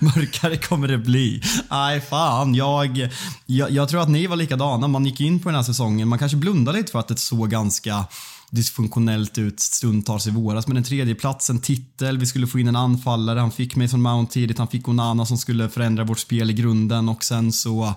[0.00, 1.42] mörkare kommer det bli.
[1.70, 3.08] Nej fan, jag,
[3.46, 4.88] jag, jag, tror att ni var likadana.
[4.88, 7.50] Man gick in på den här säsongen, man kanske blundade lite för att det såg
[7.50, 8.04] ganska
[8.50, 10.66] dysfunktionellt ut stundtals i våras.
[10.66, 14.02] Men en tredje plats, en titel, vi skulle få in en anfallare, han fick Mason
[14.02, 17.94] Mount tidigt, han fick Onana som skulle förändra vårt spel i grunden och sen så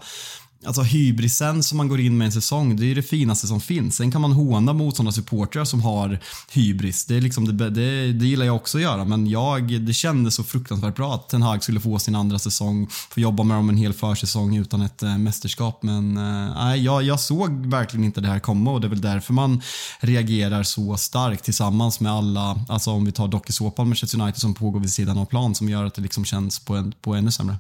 [0.66, 3.96] Alltså hybrisen som man går in med en säsong, det är det finaste som finns.
[3.96, 6.20] Sen kan man håna motståndare supportrar som har
[6.52, 7.06] hybris.
[7.06, 10.36] Det, är liksom, det, det, det gillar jag också att göra, men jag, det kändes
[10.36, 13.70] så fruktansvärt bra att Ten Hag skulle få sin andra säsong, få jobba med dem
[13.70, 15.84] en hel försäsong utan ett äh, mästerskap.
[15.84, 19.34] Men äh, jag, jag såg verkligen inte det här komma och det är väl därför
[19.34, 19.62] man
[20.00, 24.80] reagerar så starkt tillsammans med alla, alltså om vi tar dokusåpan Manchester United som pågår
[24.80, 27.56] vid sidan av plan som gör att det liksom känns på, en, på ännu sämre.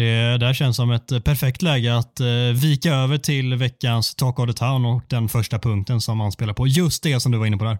[0.00, 2.26] Det där känns som ett eh, perfekt läge att eh,
[2.62, 6.54] vika över till veckans Talk of the Town och den första punkten som man spelar
[6.54, 6.66] på.
[6.66, 7.78] Just det som du var inne på där.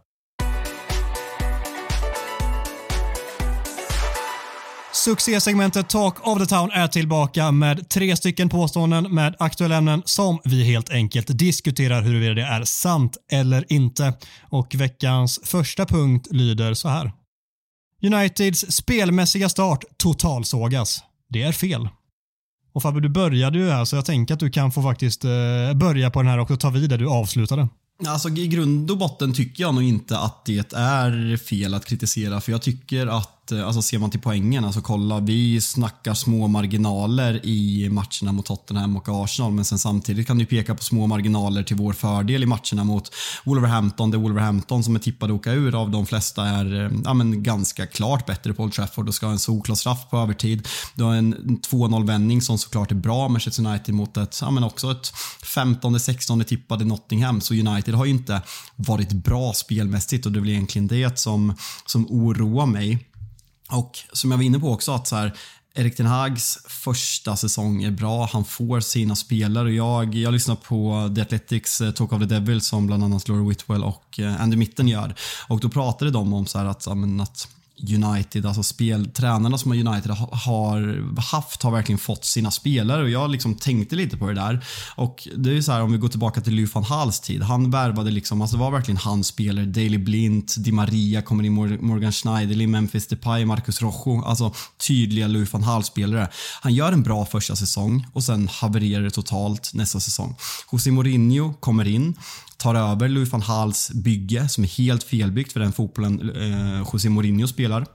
[4.92, 10.38] Succésegmentet Talk of the Town är tillbaka med tre stycken påståenden med aktuella ämnen som
[10.44, 14.12] vi helt enkelt diskuterar huruvida det är sant eller inte.
[14.42, 17.12] Och veckans första punkt lyder så här.
[18.02, 21.02] Uniteds spelmässiga start totalsågas.
[21.28, 21.88] Det är fel.
[22.72, 25.30] Och Fabbe, du började ju här så jag tänker att du kan få faktiskt eh,
[25.74, 27.68] börja på den här och ta vid där du avslutade.
[28.06, 32.40] Alltså i grund och botten tycker jag nog inte att det är fel att kritisera
[32.40, 36.48] för jag tycker att Eh, alltså ser man till poängen, alltså kolla, vi snackar små
[36.48, 41.06] marginaler i matcherna mot Tottenham och Arsenal, men sen samtidigt kan du peka på små
[41.06, 43.10] marginaler till vår fördel i matcherna mot
[43.44, 47.14] Wolverhampton, där Wolverhampton som är tippade att åka ur av de flesta är eh, ja,
[47.14, 50.68] men ganska klart bättre på Old Trafford och ska ha en solklar straff på övertid.
[50.94, 51.34] Du har en
[51.70, 56.44] 2-0 vändning som såklart är bra, Manchester United mot ett, ja, men också ett 15-16
[56.44, 58.42] tippade Nottingham, så United har ju inte
[58.76, 61.54] varit bra spelmässigt och det är väl egentligen det som,
[61.86, 63.09] som oroar mig.
[63.70, 65.32] Och som jag var inne på också att så här,
[65.74, 68.28] Erik Ten Hags första säsong är bra.
[68.32, 69.72] Han får sina spelare.
[69.72, 73.48] Jag, jag lyssnar på The Athletics eh, Talk of the Devil som bland annat Laura
[73.48, 75.14] Whitwell och eh, Andy Mitten gör.
[75.48, 77.48] Och då pratade de om så att, att
[77.82, 83.54] United, alltså speltränarna som United har haft har verkligen fått sina spelare och jag liksom
[83.54, 84.64] tänkte lite på det där.
[84.96, 87.42] Och det är så här om vi går tillbaka till Louis van Hals tid.
[87.42, 89.66] Han värvade liksom, alltså det var verkligen hans spelare.
[89.66, 94.22] Daley Blint, Di Maria kommer in, Morgan Schneiderlin, Memphis Depay, Marcus Rojo.
[94.24, 94.54] Alltså
[94.86, 96.28] tydliga Louis van Hals-spelare.
[96.60, 100.36] Han gör en bra första säsong och sen havererar det totalt nästa säsong.
[100.72, 102.14] José Mourinho kommer in
[102.60, 107.08] tar över Louis van Hals bygge som är helt felbyggt för den fotbollen eh, José
[107.08, 107.86] Mourinho spelar.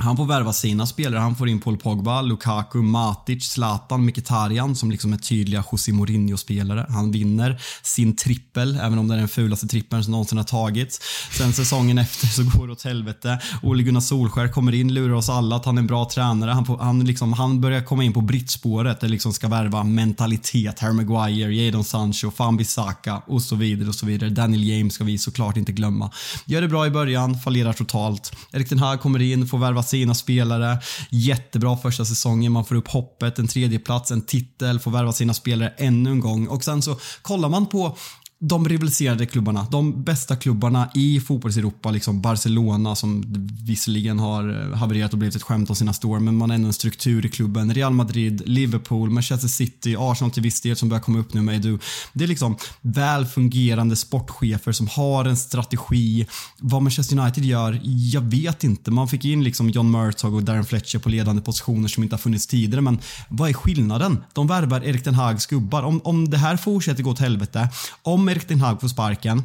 [0.00, 1.20] Han får värva sina spelare.
[1.20, 6.86] Han får in Paul Pogba, Lukaku, Matic, Zlatan, Mkhitaryan som liksom är tydliga José Mourinho-spelare.
[6.88, 11.00] Han vinner sin trippel, även om det är den fulaste trippeln som någonsin har tagits.
[11.38, 13.38] Sen säsongen efter så går det åt helvete.
[13.62, 16.50] Ole Gunnar Solskär kommer in, lurar oss alla att han är en bra tränare.
[16.50, 20.78] Han, får, han, liksom, han börjar komma in på brittspåret där liksom ska värva mentalitet.
[20.80, 24.30] Harry Maguire, Jadon Sancho, Fambi Saka och så vidare och så vidare.
[24.30, 26.10] Daniel James ska vi såklart inte glömma.
[26.44, 28.36] Gör det bra i början, fallerar totalt.
[28.52, 30.78] Erik Ten Hag kommer in, får värva sina spelare.
[31.10, 35.34] Jättebra första säsongen, man får upp hoppet, en tredje plats, en titel, får värva sina
[35.34, 36.46] spelare ännu en gång.
[36.46, 37.96] Och sen så kollar man på
[38.40, 43.24] de rivaliserade klubbarna, de bästa klubbarna i fotbolls-Europa, liksom Barcelona som
[43.66, 46.66] visserligen har eh, havererat och blivit ett skämt de senaste åren, men man har ändå
[46.66, 47.74] en struktur i klubben.
[47.74, 51.56] Real Madrid, Liverpool, Manchester City, Arsenal till viss del som börjar komma upp nu med
[51.56, 51.78] Edu.
[52.12, 56.26] Det är liksom väl fungerande sportchefer som har en strategi.
[56.58, 58.90] Vad Manchester United gör, jag vet inte.
[58.90, 62.20] Man fick in liksom John Murtog och Darren Fletcher på ledande positioner som inte har
[62.20, 62.98] funnits tidigare, men
[63.28, 64.24] vad är skillnaden?
[64.32, 65.82] De värvar Erik Den Hags gubbar.
[65.82, 67.68] Om, om det här fortsätter gå åt helvete,
[68.02, 69.42] om Erik Ten Hag får sparken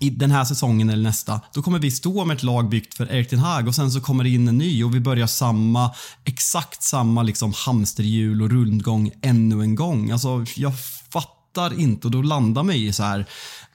[0.00, 3.12] i den här säsongen eller nästa, då kommer vi stå med ett lag byggt för
[3.12, 5.94] Erik Ten Hag och sen så kommer det in en ny och vi börjar samma,
[6.24, 10.10] exakt samma liksom hamsterhjul och rundgång ännu en gång.
[10.10, 10.72] Alltså, jag
[11.12, 13.26] fattar inte och då landar man i så här,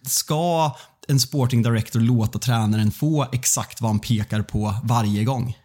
[0.01, 0.75] ska
[1.07, 5.57] en sporting director låta tränaren få exakt vad han pekar på varje gång?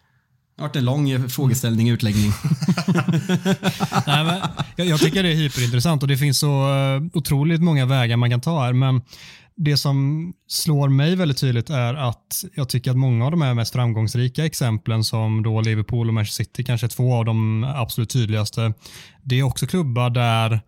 [0.59, 2.33] Det har varit en lång frågeställning, utläggning.
[4.07, 4.40] Nej, men
[4.77, 8.31] jag, jag, tycker det är hyperintressant och det finns så eh, otroligt många vägar man
[8.31, 8.73] kan ta här.
[8.73, 9.03] Men
[9.57, 13.55] det som slår mig väldigt tydligt är att jag tycker att många av de här
[13.55, 18.11] mest framgångsrika exemplen som då Liverpool och Manchester City, kanske är två av de absolut
[18.11, 18.73] tydligaste,
[19.23, 20.61] det är också klubbar där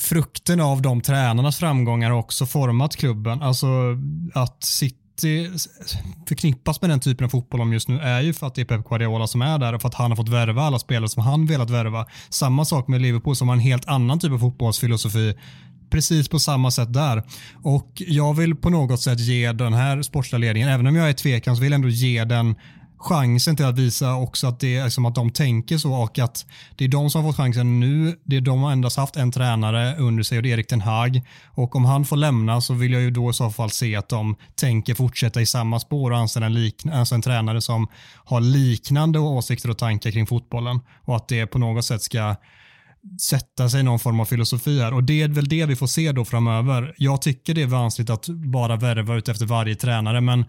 [0.00, 3.42] frukten av de tränarnas framgångar har också format klubben.
[3.42, 3.66] Alltså
[4.34, 5.01] att City
[6.28, 8.64] förknippas med den typen av fotboll om just nu är ju för att det är
[8.64, 11.22] Pep Guardiola som är där och för att han har fått värva alla spelare som
[11.22, 12.06] han velat värva.
[12.30, 15.34] Samma sak med Liverpool som har en helt annan typ av fotbollsfilosofi
[15.90, 17.22] precis på samma sätt där.
[17.62, 21.12] Och jag vill på något sätt ge den här sportsliga ledningen, även om jag är
[21.12, 22.54] tveksam, så vill jag ändå ge den
[23.02, 26.46] chansen till att visa också att det är som att de tänker så och att
[26.76, 28.18] det är de som har fått chansen nu.
[28.24, 30.80] Det är de har endast haft en tränare under sig och det är Erik Ten
[30.80, 31.22] Hag.
[31.46, 34.08] Och om han får lämna så vill jag ju då i så fall se att
[34.08, 37.88] de tänker fortsätta i samma spår och anställa en, likn- alltså en tränare som
[38.24, 42.36] har liknande åsikter och tankar kring fotbollen och att det på något sätt ska
[43.20, 46.12] sätta sig någon form av filosofi här och det är väl det vi får se
[46.12, 46.94] då framöver.
[46.98, 50.44] Jag tycker det är vanskligt att bara värva ut efter varje tränare men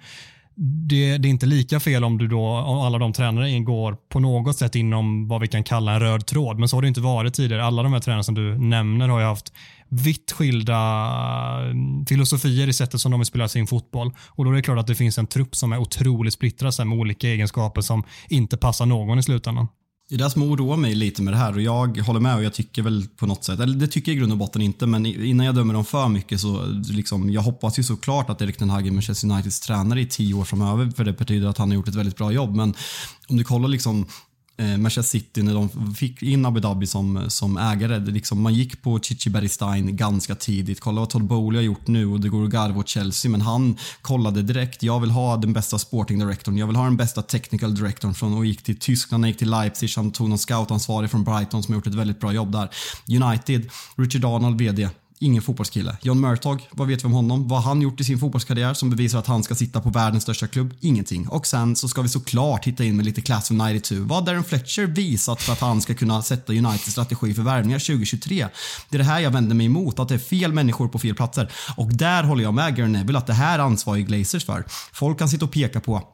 [0.56, 4.20] det, det, är inte lika fel om du då, om alla de tränare ingår på
[4.20, 6.60] något sätt inom vad vi kan kalla en röd tråd.
[6.60, 7.66] Men så har det inte varit tidigare.
[7.66, 9.54] Alla de här tränarna som du nämner har ju haft
[9.89, 14.12] vitt skilda eh, filosofier i sättet som de vill spela sin fotboll.
[14.30, 17.00] Och då är det klart att det finns en trupp som är otroligt splittrad med
[17.00, 19.68] olika egenskaper som inte passar någon i slutändan.
[20.13, 22.43] Det är det som oroar mig lite med det här och jag håller med och
[22.43, 24.86] jag tycker väl på något sätt, eller det tycker jag i grund och botten inte,
[24.86, 28.58] men innan jag dömer dem för mycket så liksom, jag hoppas ju såklart att Erik
[28.58, 31.69] Ten Hag är Manchester Uniteds tränare i tio år framöver för det betyder att han
[31.69, 32.56] har gjort ett väldigt bra jobb.
[32.56, 32.73] Men
[33.28, 34.06] om du kollar liksom
[34.58, 38.00] Eh, Manchester City när de fick in Abu Dhabi som, som ägare.
[38.00, 40.80] Det liksom, man gick på Chichi Bergstein ganska tidigt.
[40.80, 43.32] Kolla vad Todd Bowley har gjort nu och det går att garva åt Chelsea.
[43.32, 44.84] Men han kollade direkt.
[44.84, 46.58] Jag vill ha den bästa sporting directorn.
[46.58, 49.50] Jag vill ha den bästa technical directorn från och gick till Tyskland, han gick till
[49.50, 49.89] Leipzig.
[49.96, 52.70] Han tog någon scoutansvarig från Brighton som har gjort ett väldigt bra jobb där.
[53.08, 54.89] United, Richard Arnold, VD
[55.24, 55.98] ingen fotbollskille.
[56.02, 57.48] John Murtog, vad vet vi om honom?
[57.48, 60.24] Vad har han gjort i sin fotbollskarriär som bevisar att han ska sitta på världens
[60.24, 60.74] största klubb?
[60.82, 61.28] Ingenting.
[61.28, 63.96] Och sen så ska vi såklart hitta in med lite class of 92.
[64.00, 67.80] Vad har Darren Fletcher visat för att han ska kunna sätta Uniteds strategi för värvningar
[67.80, 68.48] 2023?
[68.90, 71.16] Det är det här jag vänder mig emot, att det är fel människor på fel
[71.16, 71.52] platser.
[71.78, 74.66] Och där håller jag med Gary Neville att det här ansvarar Glazers för.
[74.94, 76.12] Folk kan sitta och peka på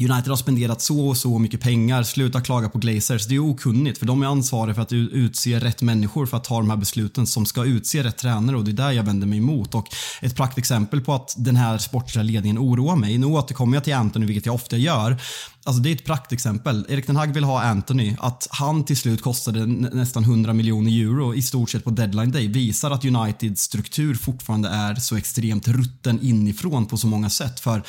[0.00, 2.02] United har spenderat så och så mycket pengar.
[2.02, 3.26] Sluta klaga på Glazers.
[3.26, 6.58] Det är okunnigt för de är ansvariga för att utse rätt människor för att ta
[6.58, 9.38] de här besluten som ska utse rätt tränare och det är där jag vänder mig
[9.38, 9.74] emot.
[9.74, 9.86] Och
[10.20, 13.18] ett praktexempel på att den här sportsliga ledningen oroar mig.
[13.18, 15.20] Nu återkommer jag till Anthony, vilket jag ofta gör.
[15.64, 16.86] Alltså det är ett praktexempel.
[16.88, 18.16] Erik Den Hag vill ha Anthony.
[18.18, 22.48] Att han till slut kostade nästan 100 miljoner euro i stort sett på deadline day
[22.48, 27.60] visar att Uniteds struktur fortfarande är så extremt rutten inifrån på så många sätt.
[27.60, 27.82] För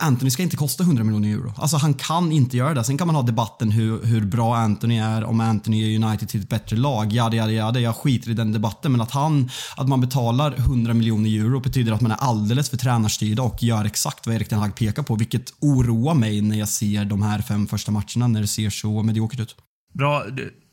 [0.00, 1.52] Anthony ska inte kosta 100 miljoner euro.
[1.56, 2.84] Alltså han kan inte göra det.
[2.84, 6.40] Sen kan man ha debatten hur, hur bra Anthony är, om Anthony är United till
[6.40, 7.12] ett bättre lag.
[7.12, 8.92] Ja, ja, ja, jag skiter i den debatten.
[8.92, 12.76] Men att, han, att man betalar 100 miljoner euro betyder att man är alldeles för
[12.76, 15.16] tränarstyrda och gör exakt vad Erik Den Hag pekar på.
[15.16, 19.02] Vilket oroar mig när jag ser de här fem första matcherna när det ser så
[19.02, 19.56] mediokert ut.
[19.94, 20.24] Bra.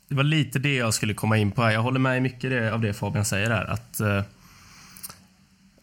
[0.08, 1.70] Det var lite det jag skulle komma in på här.
[1.70, 3.64] Jag håller med i mycket av det Fabian säger här.
[3.64, 4.22] Att, uh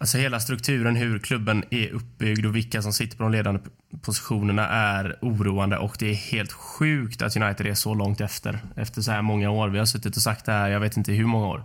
[0.03, 3.59] Alltså hela strukturen, hur klubben är uppbyggd och vilka som sitter på de ledande
[4.01, 8.59] positionerna är oroande och det är helt sjukt att United är så långt efter.
[8.75, 9.69] Efter så här många år.
[9.69, 11.63] Vi har suttit och sagt det här, jag vet inte hur många år.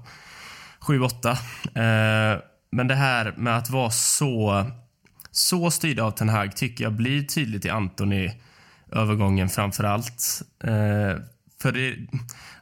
[0.80, 1.30] Sju, åtta.
[1.64, 4.66] Eh, men det här med att vara så,
[5.30, 8.30] så styrda av Ten Hag tycker jag blir tydligt i Anthony
[8.92, 10.42] övergången framför allt.
[10.64, 11.22] Eh,
[11.62, 11.96] för det,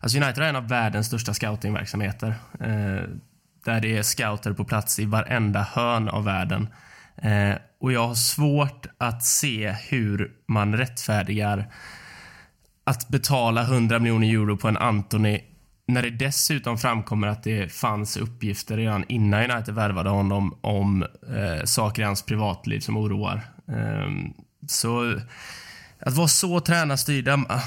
[0.01, 2.35] alltså United är en av världens största scoutingverksamheter.
[2.61, 3.11] Eh,
[3.67, 6.69] där det är scouter på plats i varenda hörn av världen.
[7.17, 11.73] Eh, och jag har svårt att se hur man rättfärdigar
[12.85, 15.41] att betala 100 miljoner euro på en Anthony
[15.87, 21.65] när det dessutom framkommer att det fanns uppgifter redan innan United värvade honom om eh,
[21.65, 23.41] saker i hans privatliv som oroar.
[23.69, 24.11] Eh,
[24.69, 25.21] så
[26.01, 27.45] att vara så tränarstyrda.
[27.49, 27.63] Ah,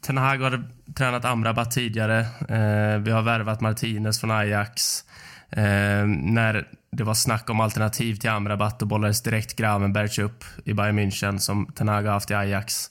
[0.00, 0.64] Ten Hag har
[0.94, 2.20] tränat Amrabat tidigare.
[2.48, 5.04] Eh, vi har värvat Martinez från Ajax.
[5.56, 10.74] Eh, när det var snack om alternativ till Amrabat och bollades direkt Gravenberch upp i
[10.74, 12.90] Bayern München som Ten Hag har haft i Ajax.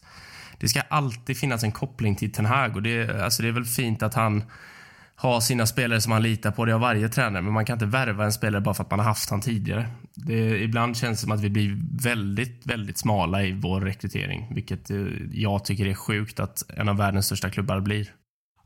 [0.60, 3.65] Det ska alltid finnas en koppling till Ten Hag och det, alltså det är väl
[3.65, 4.43] fint att han
[5.15, 6.65] har sina spelare som han litar på.
[6.65, 8.99] Det har varje tränare, men man kan inte värva en spelare bara för att man
[8.99, 9.88] har haft han tidigare.
[10.15, 14.89] Det, ibland känns det som att vi blir väldigt, väldigt smala i vår rekrytering, vilket
[14.89, 14.97] eh,
[15.32, 18.08] jag tycker är sjukt att en av världens största klubbar blir.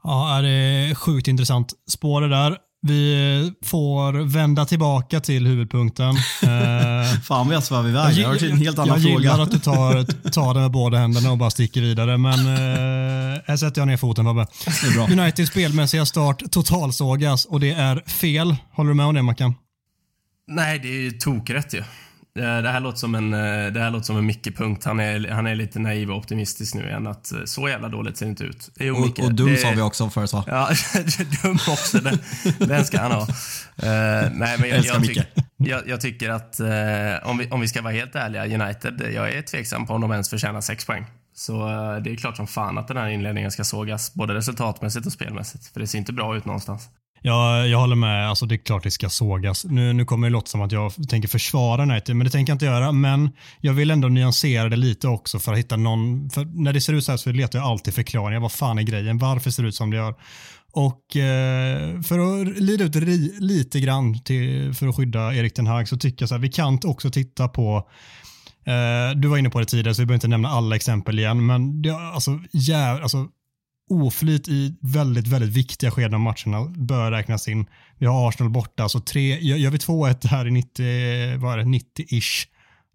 [0.03, 2.57] Ja, det är sjukt intressant spår det där.
[2.81, 6.15] Vi får vända tillbaka till huvudpunkten.
[6.43, 8.13] Eh, Fan vad jag svävar iväg.
[8.17, 9.13] Jag, har en helt annan jag fråga.
[9.13, 12.17] Jag gillar att du tar, tar det med båda händerna och bara sticker vidare.
[12.17, 14.47] Men eh, här sätter jag ner foten Fabbe.
[15.11, 18.55] Uniteds spelmässiga start totalsågas och det är fel.
[18.71, 19.53] Håller du med om det Mackan?
[20.47, 21.79] Nej, det är ju tokrätt ju.
[21.79, 21.85] Eh,
[22.43, 24.85] det här låter som en, eh, det här låter som en Micke-punkt.
[24.85, 27.07] Han är, han är lite naiv och optimistisk nu igen.
[27.07, 28.69] Att eh, så jävla dåligt ser det inte ut.
[28.79, 30.43] Jo, och, Micke, och dum det, sa vi också förut va?
[30.47, 30.69] Ja,
[31.43, 31.97] dum också.
[31.97, 32.19] Den,
[32.59, 33.21] den ska han ha.
[33.21, 33.27] Uh,
[34.33, 35.23] nej, men jag, jag, tyck,
[35.57, 39.33] jag, jag, tycker att uh, om, vi, om vi ska vara helt ärliga, United, jag
[39.33, 41.05] är tveksam på om de ens förtjänar sex poäng.
[41.35, 45.05] Så uh, det är klart som fan att den här inledningen ska sågas, både resultatmässigt
[45.05, 45.67] och spelmässigt.
[45.67, 46.89] För det ser inte bra ut någonstans.
[47.21, 48.29] Ja, jag håller med.
[48.29, 49.65] Alltså, det är klart det ska sågas.
[49.65, 52.55] Nu, nu kommer det låta som att jag tänker försvara United, men det tänker jag
[52.55, 52.91] inte göra.
[52.91, 53.29] Men
[53.61, 56.29] jag vill ändå nyansera det lite också för att hitta någon...
[56.29, 58.39] För när det ser ut så här så letar jag alltid förklaringar.
[58.39, 59.17] Vad fan är grejen?
[59.17, 60.15] Varför ser det ut som det gör?
[60.71, 62.95] Och eh, för att lida ut
[63.39, 66.49] lite grann till, för att skydda Erik Ten Hag så tycker jag så här, vi
[66.49, 67.89] kan också titta på
[68.65, 71.45] eh, du var inne på det tidigare så vi behöver inte nämna alla exempel igen,
[71.45, 73.27] men det, alltså, jäv, alltså
[73.89, 77.65] oflyt i väldigt, väldigt viktiga skeden av matcherna bör räknas in.
[77.97, 81.63] Vi har Arsenal borta, så tre, gör vi 2-1 här i 90, vad är det,
[81.63, 82.47] 90-ish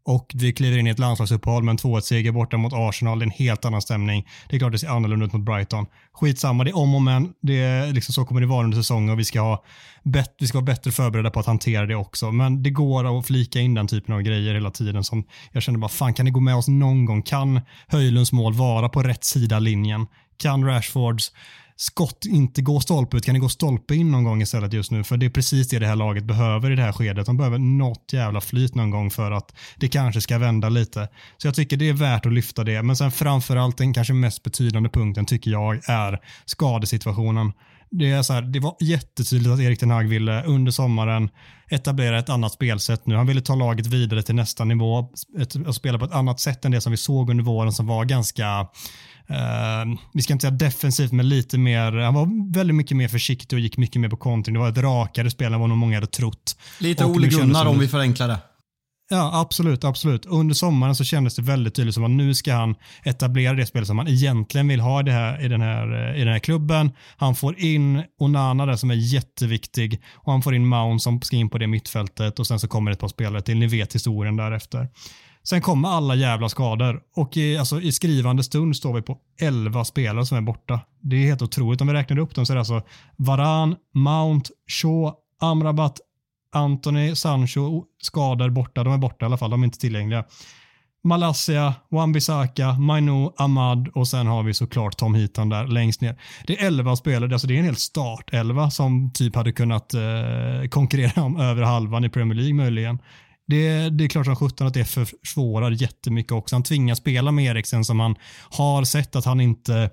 [0.05, 3.18] och vi kliver in i ett landslagsuppehåll med en 2-1 seger borta mot Arsenal.
[3.18, 4.26] Det är en helt annan stämning.
[4.48, 5.87] Det är klart det ser annorlunda ut mot Brighton.
[6.12, 7.33] Skitsamma, det är om och men.
[7.42, 9.64] Det är liksom så kommer det vara under säsongen och vi ska, ha
[10.02, 12.33] bet- vi ska vara bättre förberedda på att hantera det också.
[12.33, 15.78] Men det går att flika in den typen av grejer hela tiden som jag känner
[15.78, 17.22] bara, fan kan det gå med oss någon gång?
[17.22, 20.07] Kan Höjlunds mål vara på rätt sida linjen?
[20.42, 21.33] Kan Rashfords
[21.76, 23.24] skott inte gå stolpe ut?
[23.24, 25.05] Kan det gå stolpe in någon gång istället just nu?
[25.05, 27.26] För det är precis det det här laget behöver i det här skedet.
[27.26, 31.09] De behöver något jävla flyt någon gång för att det kanske ska vända lite.
[31.38, 32.83] Så jag tycker det är värt att lyfta det.
[32.83, 37.52] Men sen framförallt den kanske mest betydande punkten tycker jag är skadesituationen.
[37.90, 41.31] Det, är så här, det var jättetydligt att Erik Ten Hag ville under sommaren
[41.70, 43.14] etablera ett annat spelsätt nu.
[43.14, 45.09] Han ville ta laget vidare till nästa nivå
[45.66, 48.05] och spela på ett annat sätt än det som vi såg under våren som var
[48.05, 48.66] ganska
[49.33, 53.57] Uh, vi ska inte säga defensivt, men lite mer, han var väldigt mycket mer försiktig
[53.57, 54.55] och gick mycket mer på kontring.
[54.55, 56.57] Det var ett rakare spel än vad nog många hade trott.
[56.79, 58.38] Lite Ole Gunnar om vi förenklar det.
[59.12, 60.27] Ja, absolut, absolut.
[60.27, 63.87] Under sommaren så kändes det väldigt tydligt som att nu ska han etablera det spel
[63.87, 66.90] som han egentligen vill ha i, här, i, den, här, i den här klubben.
[67.16, 71.37] Han får in Onana där som är jätteviktig och han får in Mount som ska
[71.37, 73.57] in på det mittfältet och sen så kommer det ett par spelare till.
[73.59, 74.88] Ni vet historien därefter.
[75.44, 79.85] Sen kommer alla jävla skador och i, alltså, i skrivande stund står vi på 11
[79.85, 80.81] spelare som är borta.
[81.00, 81.81] Det är helt otroligt.
[81.81, 82.83] Om vi räknar upp dem så är det alltså
[83.16, 86.00] Varan, Mount, Shaw, Amrabat,
[86.52, 88.85] Anthony, Sancho, skador borta.
[88.85, 89.50] De är borta i alla fall.
[89.50, 90.24] De är inte tillgängliga.
[91.05, 96.16] Malaysia, Wan-Bissaka, Mainu, Ahmad och sen har vi såklart Tom Heaton där längst ner.
[96.46, 100.68] Det är 11 spelare, alltså det är en hel startelva som typ hade kunnat eh,
[100.70, 102.98] konkurrera om över halvan i Premier League möjligen.
[103.46, 106.55] Det, det är klart som sjutton att det försvårar jättemycket också.
[106.55, 108.14] Han tvingas spela med Eriksen som han
[108.50, 109.90] har sett att han inte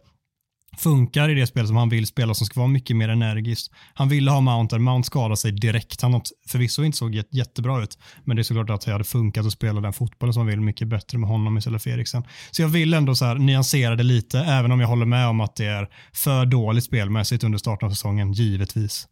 [0.78, 3.72] funkar i det spel som han vill spela som ska vara mycket mer energiskt.
[3.94, 6.02] Han ville ha Mount där, Mount skadade sig direkt.
[6.02, 9.54] Han förvisso inte såg jättebra ut, men det är såklart att det hade funkat att
[9.54, 12.24] spela den fotbollen som han vill mycket bättre med honom istället för Eriksen.
[12.52, 15.42] Så jag vill ändå så här nyansera det lite, även om jag håller med om
[15.42, 19.08] att det är för dåligt spelmässigt under starten av säsongen, givetvis.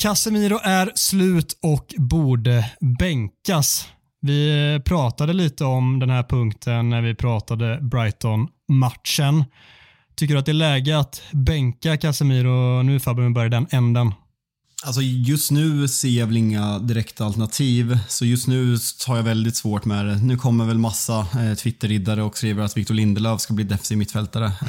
[0.00, 3.88] Casemiro är slut och borde bänkas.
[4.20, 9.44] Vi pratade lite om den här punkten när vi pratade Brighton-matchen.
[10.16, 14.12] Tycker du att det är läge att bänka Casemiro nu Fabbe, vi börjar den änden?
[14.84, 19.56] Alltså just nu ser jag väl inga direkta alternativ, så just nu har jag väldigt
[19.56, 20.16] svårt med det.
[20.16, 24.52] Nu kommer väl massa eh, Twitter-riddare och skriver att Victor Lindelöf ska bli defensiv mittfältare.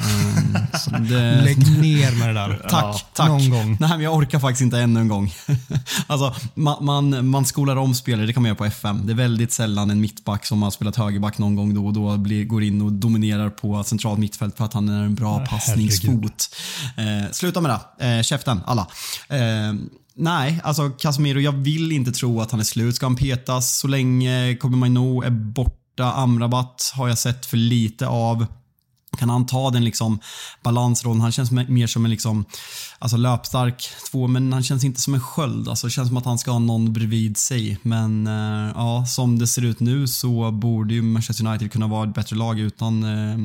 [0.92, 1.42] Um, det...
[1.44, 2.66] Lägg ner med det där.
[2.70, 3.28] tack, ja, tack.
[3.28, 3.76] Någon gång.
[3.80, 5.34] Nej, men jag orkar faktiskt inte ännu en gång.
[6.06, 9.06] alltså, man, man, man skolar om spelare, det kan man göra på FM.
[9.06, 12.16] Det är väldigt sällan en mittback som har spelat högerback någon gång då och då
[12.16, 16.54] blir, går in och dominerar på centralt mittfält för att han är en bra passningsfot.
[16.96, 18.06] Eh, sluta med det.
[18.06, 18.86] Eh, käften, alla.
[19.28, 19.72] Eh,
[20.14, 22.96] Nej, alltså Casemiro, jag vill inte tro att han är slut.
[22.96, 26.12] Ska han petas så länge kommer Maino är borta?
[26.14, 28.46] Amrabat har jag sett för lite av.
[29.18, 30.20] Kan han ta den liksom
[30.62, 31.20] balansrollen?
[31.20, 32.44] Han känns mer som en liksom,
[32.98, 35.68] alltså löpstark två, men han känns inte som en sköld.
[35.68, 37.78] Alltså, det känns som att han ska ha någon bredvid sig.
[37.82, 42.08] Men eh, ja, som det ser ut nu så borde ju Manchester United kunna vara
[42.08, 43.36] ett bättre lag utan eh,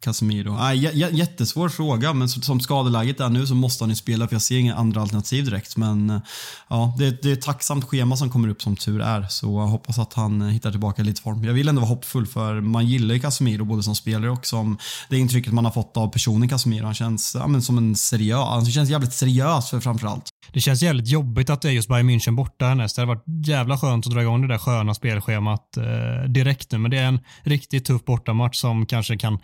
[0.00, 0.56] Casemiro?
[0.58, 4.42] Ah, jättesvår fråga, men som skadeläget är nu så måste han ju spela för jag
[4.42, 5.76] ser inga andra alternativ direkt.
[5.76, 6.20] Men eh,
[6.68, 9.66] ja, det, det är ett tacksamt schema som kommer upp som tur är, så jag
[9.66, 11.44] hoppas att han hittar tillbaka lite form.
[11.44, 14.78] Jag vill ändå vara hoppfull för man gillar ju Casemiro både som spelare och som
[15.08, 16.84] det intrycket man har fått av personen Casemiro.
[16.84, 20.30] Han känns ja, men som en seriös, han känns jävligt seriös för framförallt.
[20.52, 22.96] Det känns jävligt jobbigt att det är just Bayern München borta härnäst.
[22.96, 26.78] Det hade varit jävla skönt att dra igång det där sköna spelschemat eh, direkt nu,
[26.78, 29.38] men det är en riktigt tuff bortamatch som kanske kan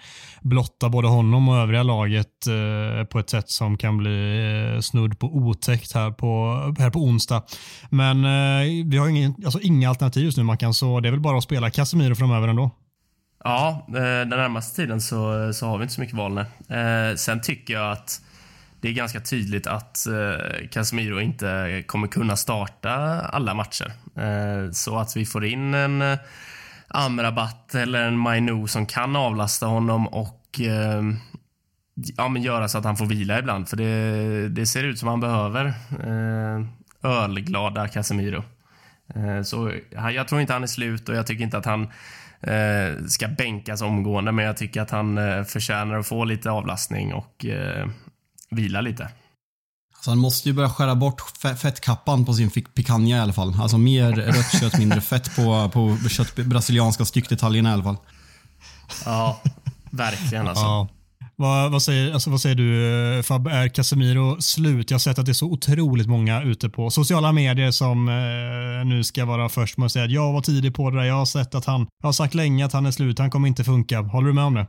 [0.48, 5.18] blotta både honom och övriga laget eh, på ett sätt som kan bli eh, snudd
[5.18, 7.42] på otäckt här på, här på onsdag.
[7.90, 11.10] Men eh, vi har ingen, alltså inga alternativ just nu man kan så det är
[11.10, 12.70] väl bara att spela Casemiro framöver ändå.
[13.44, 16.76] Ja, eh, den närmaste tiden så, så har vi inte så mycket val nu.
[16.76, 18.20] Eh, sen tycker jag att
[18.80, 22.90] det är ganska tydligt att eh, Casemiro inte kommer kunna starta
[23.20, 23.92] alla matcher.
[24.16, 26.18] Eh, så att vi får in en eh,
[26.88, 31.02] Amrabat eller en Mainu som kan avlasta honom och eh,
[32.16, 33.68] ja, men göra så att han får vila ibland.
[33.68, 36.66] För det, det ser ut som han behöver eh,
[37.02, 38.42] ölglada Casemiro.
[39.14, 39.72] Eh, så
[40.14, 41.82] jag tror inte han är slut och jag tycker inte att han
[42.40, 47.14] eh, ska bänkas omgående men jag tycker att han eh, förtjänar att få lite avlastning
[47.14, 47.88] och eh,
[48.50, 49.08] vila lite.
[50.00, 51.22] Så han måste ju börja skära bort
[51.62, 53.56] fettkappan på sin picanha i alla fall.
[53.60, 57.96] Alltså mer rött kött, mindre fett på, på kött, brasilianska styckdetaljerna i alla fall.
[59.04, 59.40] Ja,
[59.90, 60.64] verkligen alltså.
[60.64, 60.88] Ja.
[61.38, 64.90] Vad, vad, säger, alltså, vad säger du Fab, är Casemiro slut?
[64.90, 68.86] Jag har sett att det är så otroligt många ute på sociala medier som eh,
[68.86, 71.04] nu ska vara först med att säga att jag var tidig på det där.
[71.04, 73.48] Jag har sett att han, jag har sagt länge att han är slut, han kommer
[73.48, 74.00] inte funka.
[74.00, 74.66] Håller du med om det?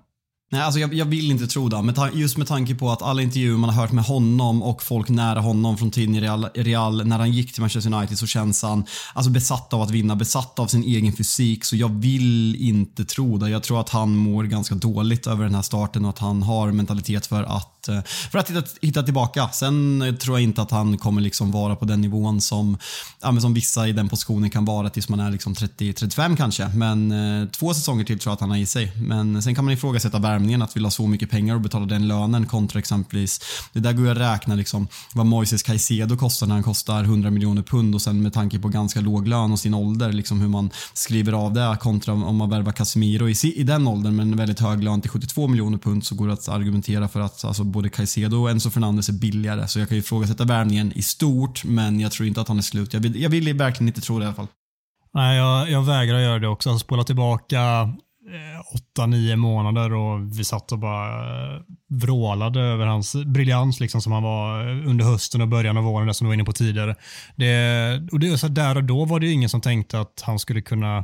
[0.50, 2.12] Nej, alltså jag, jag, vill inte tro det.
[2.14, 5.40] just med tanke på att alla intervjuer man har hört med honom och folk nära
[5.40, 8.86] honom från tiden i Real, Real, när han gick till Manchester United så känns han
[9.14, 11.66] alltså besatt av att vinna, besatt av sin egen fysik.
[11.66, 13.50] Så jag vill inte tro det.
[13.50, 16.72] Jag tror att han mår ganska dåligt över den här starten och att han har
[16.72, 19.50] mentalitet för att eh, för att hitta, hitta tillbaka.
[19.50, 22.78] Sen eh, tror jag inte att han kommer liksom vara på den nivån som,
[23.22, 26.68] ja, som vissa i den positionen kan vara tills man är liksom 30-35 kanske.
[26.68, 28.92] Men eh, två säsonger till tror jag att han har i sig.
[28.96, 32.08] Men sen kan man ifrågasätta värmningen, att vilja ha så mycket pengar och betala den
[32.08, 33.42] lönen kontra exempelvis,
[33.74, 37.30] det där går ju att räkna liksom vad Moises Caicedo kostar när han kostar 100
[37.30, 40.48] miljoner pund och sen med tanke på ganska låg lön och sin ålder, liksom hur
[40.48, 44.38] man skriver av det kontra om man värvar Casemiro i, i den åldern med en
[44.38, 47.64] väldigt hög lön till 72 miljoner pund så går det att argumentera för att alltså,
[47.64, 49.68] både Caicedo och Enzo Fernandes är billigare.
[49.68, 52.62] Så jag kan ju ifrågasätta värvningen i stort, men jag tror inte att han är
[52.62, 52.94] slut.
[52.94, 54.48] Jag vill, jag vill verkligen inte tro det i alla fall.
[55.14, 56.80] Nej, jag, jag vägrar göra det också.
[56.80, 57.94] Spola tillbaka
[58.28, 64.02] Eh, åtta, nio månader och vi satt och bara eh, vrålade över hans briljans liksom
[64.02, 66.44] som han var eh, under hösten och början av våren, det som du var inne
[66.44, 66.96] på tidigare.
[67.36, 70.62] Det, och det, så där och då var det ingen som tänkte att han skulle
[70.62, 71.04] kunna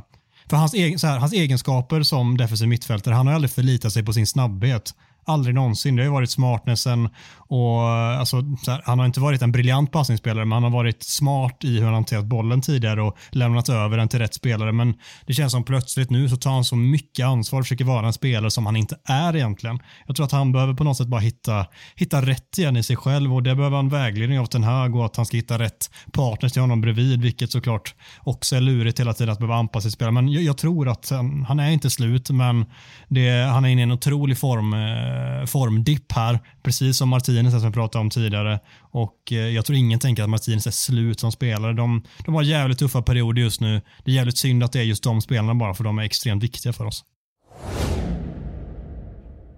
[0.50, 4.04] för hans, egen, så här, hans egenskaper som defensiv mittfältare, han har aldrig förlitat sig
[4.04, 4.94] på sin snabbhet.
[5.24, 5.96] Aldrig någonsin.
[5.96, 10.44] Det har ju varit smartnessen och alltså, här, han har inte varit en briljant passningsspelare
[10.44, 14.08] men han har varit smart i hur han hanterat bollen tidigare och lämnat över den
[14.08, 14.72] till rätt spelare.
[14.72, 14.94] Men
[15.26, 18.12] det känns som plötsligt nu så tar han så mycket ansvar och försöker vara en
[18.12, 19.78] spelare som han inte är egentligen.
[20.06, 22.96] Jag tror att han behöver på något sätt bara hitta, hitta rätt igen i sig
[22.96, 25.90] själv och det behöver han vägledning av den här och att han ska hitta rätt
[26.12, 29.90] partners till honom bredvid vilket såklart också är lurigt hela tiden att behöva anpassa sig
[29.90, 30.12] spelare.
[30.12, 32.66] Men jag, jag, tror att han, han är inte slut men
[33.08, 37.52] det, han är inne i en otrolig form eh, eh, formdipp här, precis som Martinez
[37.52, 38.60] som vi pratade om tidigare.
[38.80, 41.72] Och eh, jag tror ingen tänker att Martinez är slut som spelare.
[41.72, 43.82] De, de har jävligt tuffa perioder just nu.
[44.04, 46.42] Det är jävligt synd att det är just de spelarna bara, för de är extremt
[46.42, 47.04] viktiga för oss.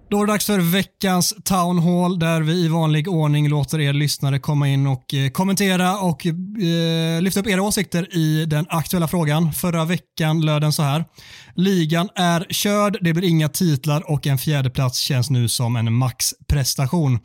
[0.09, 3.92] Då är det dags för veckans Town Hall där vi i vanlig ordning låter er
[3.92, 9.09] lyssnare komma in och eh, kommentera och eh, lyfta upp era åsikter i den aktuella
[9.09, 9.52] frågan.
[9.52, 11.04] Förra veckan löd den så här.
[11.54, 17.18] Ligan är körd, det blir inga titlar och en fjärdeplats känns nu som en maxprestation.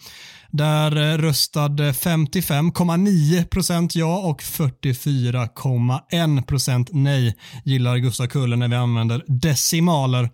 [0.52, 10.30] Där eh, röstade 55,9% ja och 44,1% nej gillar Gustav Kulle när vi använder decimaler.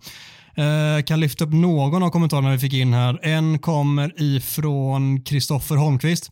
[0.58, 3.20] Eh, kan lyfta upp någon av kommentarerna vi fick in här.
[3.22, 6.30] En kommer ifrån Kristoffer Holmqvist.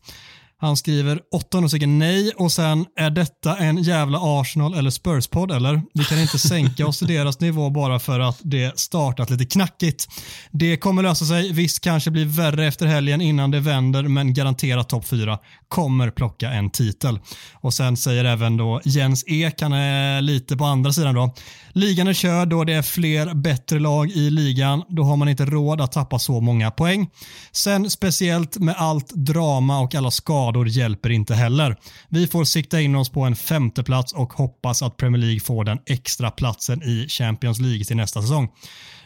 [0.59, 5.81] Han skriver 800 stycken nej och sen är detta en jävla Arsenal eller Spurs-podd eller?
[5.93, 10.07] Vi kan inte sänka oss till deras nivå bara för att det startat lite knackigt.
[10.51, 11.51] Det kommer lösa sig.
[11.53, 16.49] Visst kanske blir värre efter helgen innan det vänder men garanterat topp 4 kommer plocka
[16.49, 17.19] en titel.
[17.53, 21.33] Och sen säger även då Jens Ek, han är lite på andra sidan då.
[21.73, 24.83] Ligan är körd då det är fler bättre lag i ligan.
[24.89, 27.09] Då har man inte råd att tappa så många poäng.
[27.51, 31.75] Sen speciellt med allt drama och alla skador hjälper inte heller.
[32.09, 35.79] Vi får sikta in oss på en femteplats och hoppas att Premier League får den
[35.85, 38.49] extra platsen i Champions League till nästa säsong.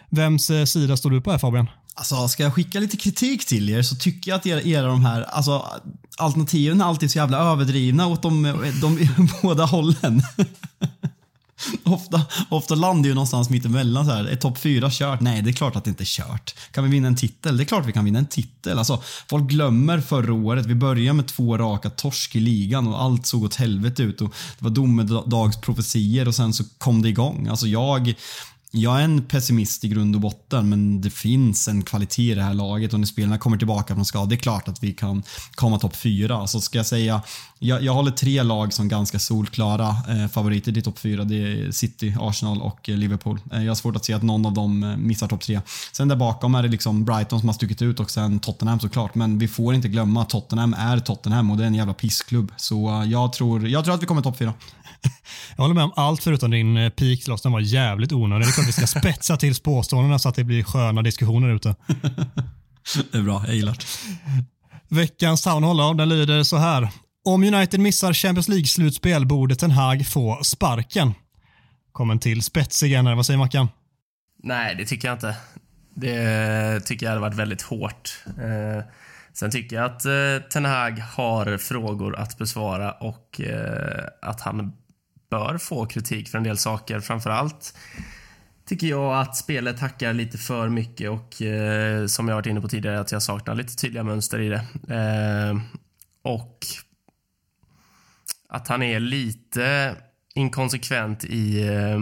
[0.10, 1.68] Vems eh, sida står du på här Fabian?
[1.96, 5.06] Alltså, ska jag skicka lite kritik till er så tycker jag att era, era de
[5.06, 5.66] här alltså,
[6.18, 8.44] alternativen är alltid så jävla överdrivna åt de,
[8.82, 10.24] de, de båda hållen.
[11.84, 14.06] Ofta, ofta landar ju någonstans mittemellan.
[14.06, 14.26] Så här.
[14.26, 15.22] Är topp fyra kört?
[15.22, 16.56] Nej, det är klart att det inte är kört.
[16.72, 17.58] Kan vi vinna en titel?
[17.58, 18.78] Det är klart vi kan vinna en titel.
[18.78, 20.66] Alltså, folk glömmer förra året.
[20.66, 24.22] Vi började med två raka torsk i ligan och allt såg åt helvete ut.
[24.22, 27.48] Och det var domedagsprofetier och sen så kom det igång.
[27.48, 28.14] Alltså jag,
[28.74, 32.44] jag är en pessimist i grund och botten, men det finns en kvalitet i det
[32.44, 35.24] här laget och när spelarna kommer tillbaka från skada, det är klart att vi kan
[35.56, 36.48] komma topp fyra.
[36.48, 37.22] Så ska jag säga,
[37.60, 41.24] jag, jag håller tre lag som ganska solklara eh, favoriter till topp fyra.
[41.24, 43.40] Det är City, Arsenal och eh, Liverpool.
[43.52, 45.62] Eh, jag har svårt att se att någon av dem eh, missar topp tre.
[45.92, 49.16] Sen där bakom är det liksom Brighton som har stuckit ut och sen Tottenham såklart.
[49.16, 52.52] Men vi får inte glömma att Tottenham är Tottenham och det är en jävla pissklubb.
[52.58, 54.54] Så eh, jag, tror, jag tror att vi kommer topp fyra.
[55.56, 58.48] Jag håller med om allt förutom din eh, peak Den var jävligt onödig.
[58.48, 61.76] Det är klart vi ska spetsa till påståendena så att det blir sköna diskussioner ute.
[63.12, 64.46] det är bra, jag gillar det.
[64.96, 66.90] Veckans Town den lyder så här.
[67.26, 71.14] Om United missar Champions League-slutspel borde Ten Hag få sparken.
[71.92, 73.16] Kom en till spetsig här.
[73.16, 73.68] Vad säger Mackan?
[74.44, 75.36] Nej, det tycker jag inte.
[75.96, 78.24] Det tycker jag hade varit väldigt hårt.
[78.26, 78.84] Eh,
[79.34, 84.74] sen tycker jag att eh, Ten Hag har frågor att besvara och eh, att han
[85.32, 87.00] bör få kritik för en del saker.
[87.00, 87.78] Framförallt
[88.66, 92.68] tycker jag att spelet hackar lite för mycket och eh, som jag varit inne på
[92.68, 94.66] tidigare att jag saknar lite tydliga mönster i det.
[94.96, 95.62] Eh,
[96.22, 96.66] och
[98.50, 99.96] att han är lite
[100.36, 102.00] inkonsekvent i, eh,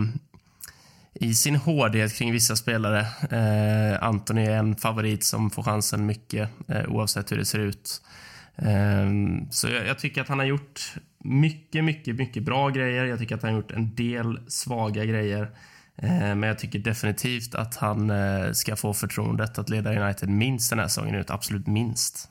[1.13, 2.99] i sin hårdhet kring vissa spelare.
[3.31, 8.01] Eh, Anthony är en favorit som får chansen mycket eh, oavsett hur det ser ut.
[8.55, 9.09] Eh,
[9.51, 13.05] så jag, jag, tycker att han har gjort mycket, mycket, mycket bra grejer.
[13.05, 15.41] Jag tycker att han har gjort en del svaga grejer.
[16.01, 20.69] Eh, men jag tycker definitivt att han eh, ska få förtroendet att leda United minst
[20.69, 21.29] den här säsongen ut.
[21.29, 22.29] Absolut minst.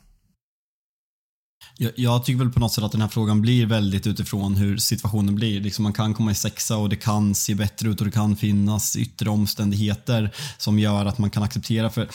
[1.77, 4.77] Jag, jag, tycker väl på något sätt att den här frågan blir väldigt utifrån hur
[4.77, 5.61] situationen blir.
[5.61, 8.37] Liksom man kan komma i sexa och det kan se bättre ut och det kan
[8.37, 12.09] finnas yttre omständigheter som gör att man kan acceptera för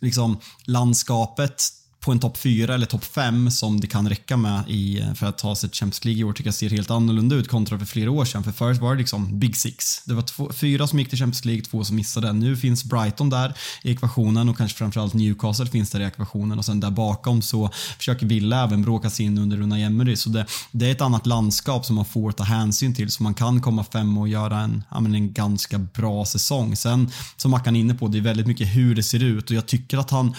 [0.00, 1.62] liksom landskapet
[2.06, 5.38] på en topp 4 eller topp 5 som det kan räcka med i, för att
[5.38, 7.86] ta sig till Champions League i år tycker jag ser helt annorlunda ut kontra för
[7.86, 8.44] flera år sedan.
[8.44, 10.02] För förut var det liksom Big Six.
[10.04, 12.32] Det var två, fyra som gick till Champions League, två som missade.
[12.32, 16.64] Nu finns Brighton där i ekvationen och kanske framförallt Newcastle finns där i ekvationen och
[16.64, 20.16] sen där bakom så försöker Villa även bråka sig in under Unai Emery.
[20.16, 23.34] Så det, det, är ett annat landskap som man får ta hänsyn till så man
[23.34, 26.76] kan komma fem och göra en, en ganska bra säsong.
[26.76, 29.56] Sen som Mackan är inne på, det är väldigt mycket hur det ser ut och
[29.56, 30.34] jag tycker att han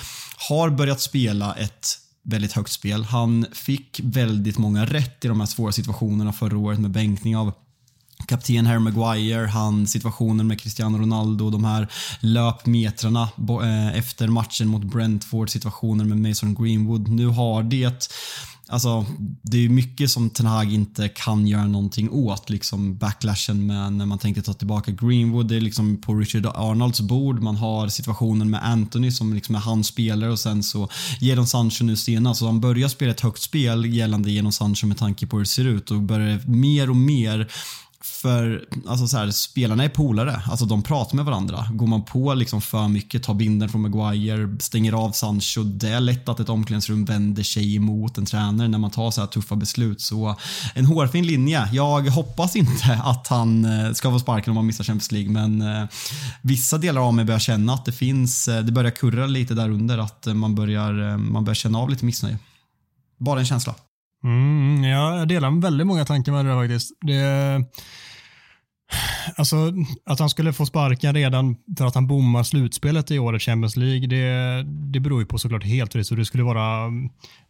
[0.49, 3.03] har börjat spela ett väldigt högt spel.
[3.03, 7.53] Han fick väldigt många rätt i de här svåra situationerna förra året med bänkning av
[8.27, 11.87] kapten Harry Maguire, han situationen med Cristiano Ronaldo, de här
[12.19, 13.29] löpmetrarna
[13.63, 17.07] eh, efter matchen mot Brentford, situationen med Mason Greenwood.
[17.07, 18.09] Nu har det
[18.69, 19.05] Alltså,
[19.41, 22.49] det är mycket som Ten Hag inte kan göra någonting åt.
[22.49, 25.47] Liksom backlashen med när man tänkte ta tillbaka Greenwood.
[25.47, 27.41] Det är liksom på Richard Arnolds bord.
[27.41, 30.89] Man har situationen med Anthony som liksom är hans spelare och sen så
[31.19, 32.39] Jadon Sancho nu senast.
[32.39, 35.49] Så han börjar spela ett högt spel gällande Jadon Sancho med tanke på hur det
[35.49, 37.51] ser ut och börjar mer och mer
[38.07, 40.41] för alltså så här, spelarna är polare.
[40.45, 41.67] Alltså de pratar med varandra.
[41.71, 45.63] Går man på liksom för mycket, tar binden från Maguire, stänger av Sancho.
[45.63, 49.21] Det är lätt att ett omklädningsrum vänder sig emot en tränare när man tar så
[49.21, 50.01] här tuffa beslut.
[50.01, 50.35] Så
[50.75, 51.69] en hårfin linje.
[51.71, 55.61] Jag hoppas inte att han eh, ska få sparken om han missar Champions League, men
[55.61, 55.87] eh,
[56.41, 59.69] vissa delar av mig börjar känna att det finns, eh, det börjar kurra lite där
[59.69, 62.37] under, att man börjar, man börjar känna av lite missnöje.
[63.19, 63.75] Bara en känsla.
[64.23, 66.91] Mm, jag delar väldigt många tankar med det där faktiskt.
[67.01, 67.61] Det,
[69.35, 69.55] alltså,
[70.05, 74.07] att han skulle få sparken redan för att han bommar slutspelet i årets Champions League,
[74.07, 74.63] det,
[74.93, 76.91] det beror ju på såklart helt och det skulle vara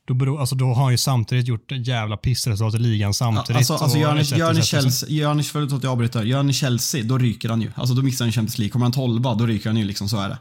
[0.07, 3.57] då, beror, alltså då har han ju samtidigt gjort jävla pissresultat i ligan samtidigt.
[3.57, 6.53] Alltså, alltså gör, ni, gör, ni Chelsea, gör ni, förlåt att jag avbryter, gör ni
[6.53, 7.71] Chelsea, då ryker han ju.
[7.75, 8.71] Alltså då missar han Champions League.
[8.71, 10.37] Kommer han tolva, då ryker han ju liksom, så är det.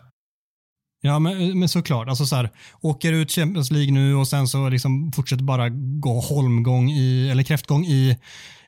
[1.00, 2.08] Ja, men, men såklart.
[2.08, 6.20] Alltså så här, åker ut Champions League nu och sen så liksom fortsätter bara gå
[6.20, 8.18] holmgång i, eller kräftgång i,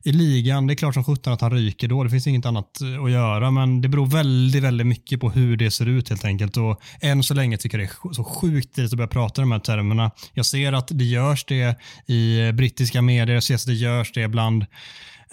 [0.05, 0.66] i ligan.
[0.66, 2.05] Det är klart som sjutton att han ryker då.
[2.05, 5.57] Det finns inget annat eh, att göra, men det beror väldigt, väldigt mycket på hur
[5.57, 6.57] det ser ut helt enkelt.
[6.57, 9.53] Och än så länge tycker jag det är så sjukt tidigt att börja prata de
[9.53, 10.11] här termerna.
[10.35, 14.12] Jag ser att det görs det i eh, brittiska medier, jag ser att det görs
[14.12, 14.66] det bland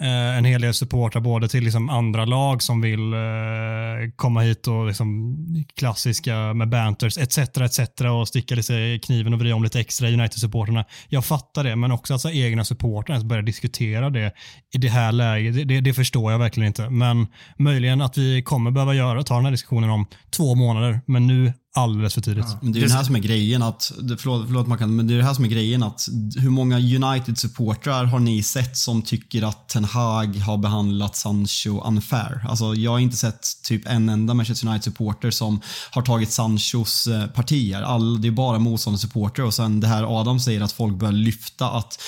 [0.00, 3.18] Eh, en hel del supportrar både till liksom andra lag som vill eh,
[4.16, 5.36] komma hit och liksom
[5.76, 7.38] klassiska med banters etc.
[7.38, 7.80] etc.
[8.00, 10.84] och sticka lite kniven och vrida om lite extra United-supporterna.
[11.08, 14.32] Jag fattar det, men också alltså egna supportrar börjar diskutera det
[14.74, 16.90] i det här läget, det, det, det, förstår jag verkligen inte.
[16.90, 17.26] Men
[17.58, 21.52] möjligen att vi kommer behöva göra, ta den här diskussionen om två månader, men nu
[21.76, 22.44] alldeles för tidigt.
[22.48, 25.14] Ja, men det är det här som är grejen att, förlåt, förlåt Mackan, men det
[25.14, 29.42] är det här som är grejen att hur många United-supportrar har ni sett som tycker
[29.42, 32.46] att Ten Hag har behandlat Sancho unfair?
[32.48, 35.60] Alltså jag har inte sett typ en enda Manchester United-supporter som
[35.90, 37.82] har tagit Sanchos eh, partier.
[37.82, 41.70] All, det är bara motståndarsupportrar och sen det här Adam säger att folk börjar lyfta
[41.70, 42.00] att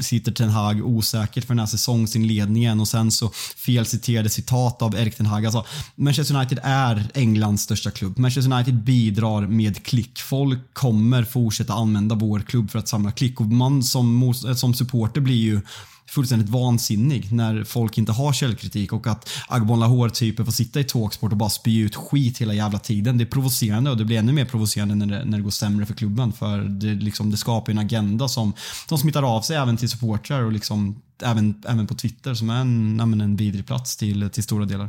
[0.00, 5.16] sitter Ten Hag osäkert för den här säsongsinledningen och sen så felciterade citat av Erik
[5.16, 5.46] Ten Hag.
[5.46, 8.18] Alltså Manchester United är Englands största klubb.
[8.18, 10.18] Manchester United bidrar med klick.
[10.18, 14.74] Folk kommer fortsätta använda vår klubb för att samla klick och man som, eh, som
[14.74, 15.60] supporter blir ju
[16.08, 21.32] fullständigt vansinnig när folk inte har källkritik och att Agbon Lahore-typer får sitta i talksport
[21.32, 23.18] och bara spy ut skit hela jävla tiden.
[23.18, 25.86] Det är provocerande och det blir ännu mer provocerande när det, när det går sämre
[25.86, 28.52] för klubben för det, liksom, det skapar en agenda som,
[28.88, 32.60] som smittar av sig även till supportrar och liksom även, även på Twitter som är
[32.60, 34.88] en, en vidrig plats till, till stora delar.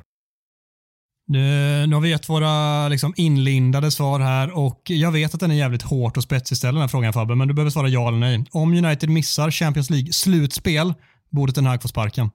[1.30, 5.52] Nu, nu har vi gett våra liksom, inlindade svar här och jag vet att den
[5.52, 8.08] är jävligt hårt och spetsig ställa den här frågan Fabbe, men du behöver svara ja
[8.08, 8.46] eller nej.
[8.52, 10.94] Om United missar Champions League slutspel,
[11.30, 12.30] borde den här få sparken?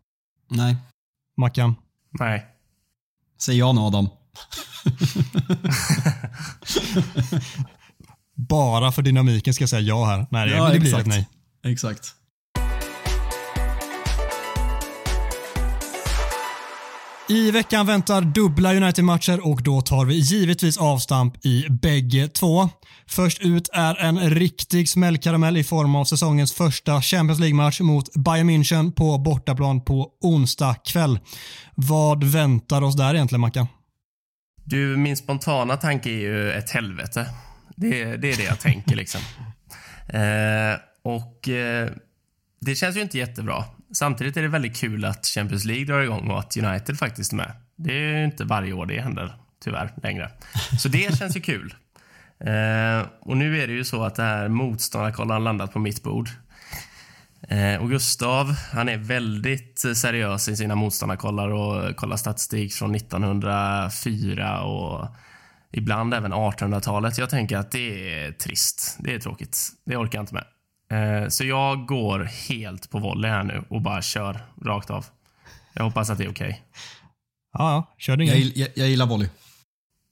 [0.50, 0.76] Nej.
[1.36, 1.74] Mackan?
[2.10, 2.46] Nej.
[3.42, 4.08] Säg ja nu Adam.
[8.48, 10.26] Bara för dynamiken ska jag säga ja här.
[10.30, 11.28] Nej, det, ja, det blir ett nej.
[11.64, 12.14] Exakt.
[17.28, 22.68] I veckan väntar dubbla United-matcher och då tar vi givetvis avstamp i bägge två.
[23.06, 28.50] Först ut är en riktig smällkaramell i form av säsongens första Champions League-match mot Bayern
[28.50, 31.18] München på bortaplan på onsdag kväll.
[31.74, 33.66] Vad väntar oss där egentligen, Mackan?
[34.64, 37.26] Du, min spontana tanke är ju ett helvete.
[37.76, 39.20] Det, det är det jag tänker liksom.
[40.08, 41.90] Eh, och eh,
[42.60, 43.64] det känns ju inte jättebra.
[43.94, 47.36] Samtidigt är det väldigt kul att Champions League drar igång och att United faktiskt är
[47.36, 47.52] med.
[47.76, 49.34] Det är ju inte varje år det händer,
[49.64, 50.30] tyvärr, längre.
[50.78, 51.74] Så det känns ju kul.
[52.40, 56.02] Eh, och nu är det ju så att det här motståndarkollen har landat på mitt
[56.02, 56.28] bord.
[57.48, 62.94] Eh, och Gustav, han är väldigt eh, seriös i sina motståndarkollar och kollar statistik från
[62.94, 65.08] 1904 och
[65.72, 67.18] ibland även 1800-talet.
[67.18, 68.96] Jag tänker att det är trist.
[68.98, 69.58] Det är tråkigt.
[69.86, 70.44] Det orkar jag inte med.
[70.90, 75.06] Eh, så jag går helt på volley här nu och bara kör rakt av.
[75.72, 76.48] Jag hoppas att det är okej.
[76.48, 76.60] Okay.
[77.52, 79.28] Ja, ja, kör din jag, jag, jag gillar volley.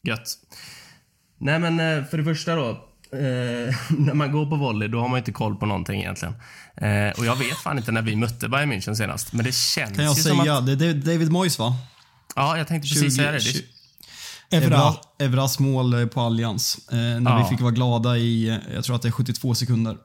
[0.02, 0.28] Gött.
[1.38, 2.70] Nej, men eh, för det första då.
[3.12, 3.18] Eh,
[3.98, 6.34] när man går på volley, då har man inte koll på någonting egentligen.
[6.76, 9.96] Eh, och jag vet fan inte när vi mötte Bayern München senast, men det känns
[9.96, 10.78] Kan jag ju säga, som att...
[10.78, 11.76] det är David Moyes va?
[12.36, 13.38] Ja, jag tänkte precis 20, säga det.
[13.38, 13.64] det...
[14.56, 14.94] Evra.
[15.18, 16.88] Evras mål på Allians.
[16.92, 17.42] Eh, när ja.
[17.42, 19.96] vi fick vara glada i, eh, jag tror att det är 72 sekunder.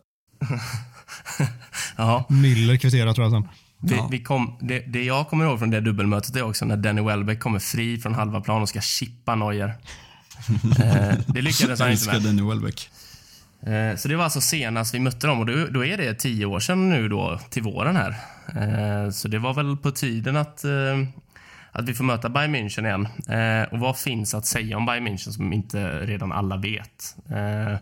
[1.96, 2.26] Ja.
[2.30, 3.50] Müller kvitterar tror jag sen.
[3.80, 4.08] Vi, ja.
[4.12, 7.40] vi kom, det, det, jag kommer ihåg från det dubbelmötet är också när Danny Welbeck
[7.40, 9.68] kommer fri från halva plan och ska chippa Neuer.
[10.80, 12.22] eh, det lyckades han inte med.
[12.22, 12.90] Danny Welbeck.
[13.62, 16.46] Eh, så det var alltså senast vi mötte dem och då, då, är det tio
[16.46, 18.16] år sedan nu då till våren här.
[18.56, 20.72] Eh, så det var väl på tiden att, eh,
[21.78, 23.08] att vi får möta Bayern München igen.
[23.30, 27.16] Eh, och vad finns att säga om Bayern München som inte redan alla vet?
[27.30, 27.78] Eh,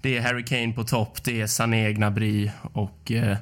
[0.00, 3.36] det är Harry Kane på topp, det är Sané Gnabry och eh,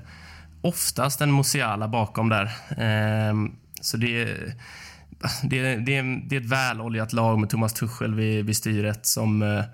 [0.60, 2.44] oftast en Musiala bakom där.
[2.78, 3.34] Eh,
[3.80, 4.54] Så det är,
[5.42, 9.06] det, är, det, är, det är ett väloljat lag med Thomas Tuchel vid, vid styret
[9.06, 9.64] som, eh,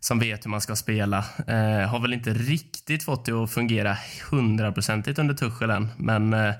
[0.00, 1.18] som vet hur man ska spela.
[1.46, 3.96] Eh, har väl inte riktigt fått det att fungera
[4.30, 6.54] hundraprocentigt under Tuchel än, men eh,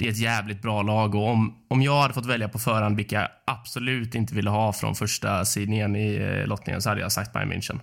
[0.00, 1.14] det är ett jävligt bra lag.
[1.14, 4.72] Och om, om jag hade fått välja på förhand vilka jag absolut inte ville ha
[4.72, 7.80] från första sidningen i eh, lottningen så hade jag sagt Bayern München.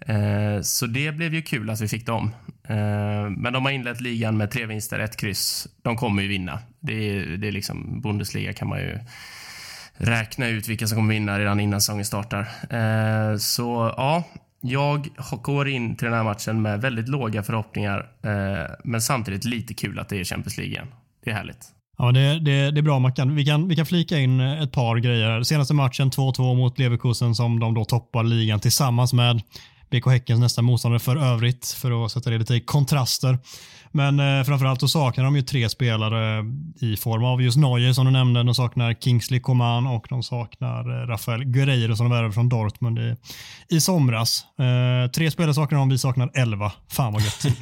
[0.00, 2.30] Eh, så det blev ju kul att vi fick dem.
[2.68, 5.68] Eh, men de har inlett ligan med tre vinster, ett kryss.
[5.82, 6.58] De kommer ju vinna.
[6.80, 8.98] Det är, det är liksom Bundesliga kan man ju
[9.96, 12.40] räkna ut vilka som kommer vinna redan innan säsongen startar.
[12.70, 14.24] Eh, så ja,
[14.60, 15.08] jag
[15.42, 19.98] går in till den här matchen med väldigt låga förhoppningar, eh, men samtidigt lite kul
[19.98, 20.88] att det är Champions League igen.
[21.26, 21.66] Det är härligt.
[21.98, 23.34] Ja, det, det, det är bra Mackan.
[23.34, 25.42] Vi kan, vi kan flika in ett par grejer.
[25.42, 29.42] Senaste matchen 2-2 mot Leverkusen som de då toppar ligan tillsammans med
[29.90, 33.38] BK Häckens nästa motståndare för övrigt för att sätta det lite i kontraster.
[33.96, 36.44] Men eh, framförallt så saknar de ju tre spelare
[36.80, 38.42] i form av just Neuer som du nämnde.
[38.42, 42.98] De saknar Kingsley Coman och de saknar eh, Rafael Guerreiro som de värvade från Dortmund
[42.98, 43.16] i,
[43.68, 44.44] i somras.
[44.58, 46.72] Eh, tre spelare saknar de, vi saknar elva.
[46.88, 47.44] Fan vad gött.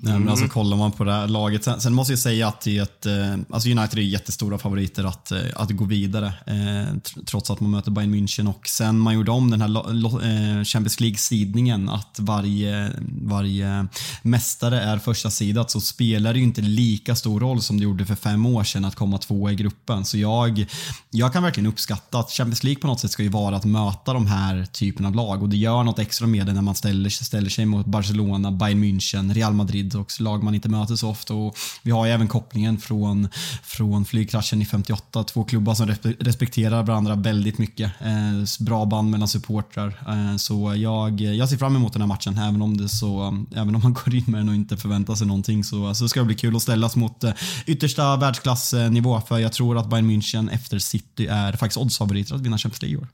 [0.00, 1.64] Nej, men alltså, kollar man på det här laget.
[1.64, 5.04] Sen, sen måste jag säga att det är ett, eh, alltså United är jättestora favoriter
[5.04, 6.26] att, eh, att gå vidare.
[6.46, 6.96] Eh,
[7.26, 8.48] trots att man möter Bayern München.
[8.48, 12.92] Och sen man gjorde om den här eh, Champions League-sidningen, att varje,
[13.22, 13.86] varje
[14.42, 18.06] mästare är första sidat så spelar det ju inte lika stor roll som det gjorde
[18.06, 20.04] för fem år sedan att komma tvåa i gruppen.
[20.04, 20.66] Så jag,
[21.10, 24.12] jag kan verkligen uppskatta att Champions League på något sätt ska ju vara att möta
[24.12, 27.10] de här typen av lag och det gör något extra med det när man ställer,
[27.10, 31.34] ställer sig mot Barcelona, Bayern München, Real Madrid och lag man inte möter så ofta.
[31.34, 33.28] Och vi har ju även kopplingen från,
[33.62, 35.24] från flygkraschen i 58.
[35.24, 35.88] Två klubbar som
[36.20, 37.92] respekterar varandra väldigt mycket.
[38.00, 39.88] Eh, bra band mellan supportrar.
[40.08, 43.74] Eh, så jag, jag ser fram emot den här matchen även om, det så, även
[43.74, 46.26] om man går in med den och inte förväntar sig någonting så, så ska det
[46.26, 47.32] bli kul att ställas mot eh,
[47.66, 52.58] yttersta världsklassnivå för jag tror att Bayern München efter City är faktiskt oddsfavoriter att vinna
[52.58, 53.08] Champions League i år.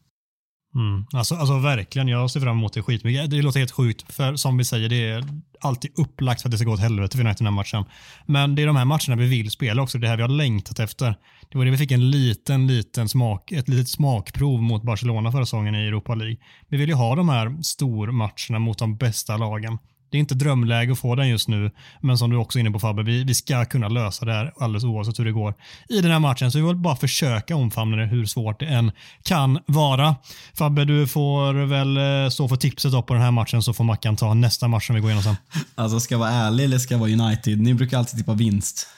[0.75, 1.07] Mm.
[1.13, 3.31] Alltså, alltså verkligen, jag ser fram emot det skitmycket.
[3.31, 5.25] Det låter helt sjukt, för som vi säger, det är
[5.61, 7.85] alltid upplagt för att det ska gå åt helvete för United den här matchen.
[8.27, 10.79] Men det är de här matcherna vi vill spela också, det här vi har längtat
[10.79, 11.15] efter.
[11.49, 15.47] Det var det vi fick en liten, liten smak, ett litet smakprov mot Barcelona förra
[15.47, 16.37] säsongen i Europa League.
[16.69, 19.79] Vi vill ju ha de här stormatcherna mot de bästa lagen.
[20.11, 22.71] Det är inte drömläge att få den just nu, men som du också är inne
[22.71, 25.55] på Fabbe, vi, vi ska kunna lösa det här alldeles oavsett hur det går
[25.89, 26.53] i den här matchen.
[26.53, 28.93] Så vi vill bara försöka omfamna det hur svårt det än
[29.23, 30.17] kan vara.
[30.55, 34.17] Fabbe, du får väl eh, stå för tipset på den här matchen så får Mackan
[34.17, 35.37] ta nästa match som vi går igenom sen.
[35.75, 37.61] Alltså ska jag vara ärlig eller ska jag vara United?
[37.61, 38.89] Ni brukar alltid tippa vinst.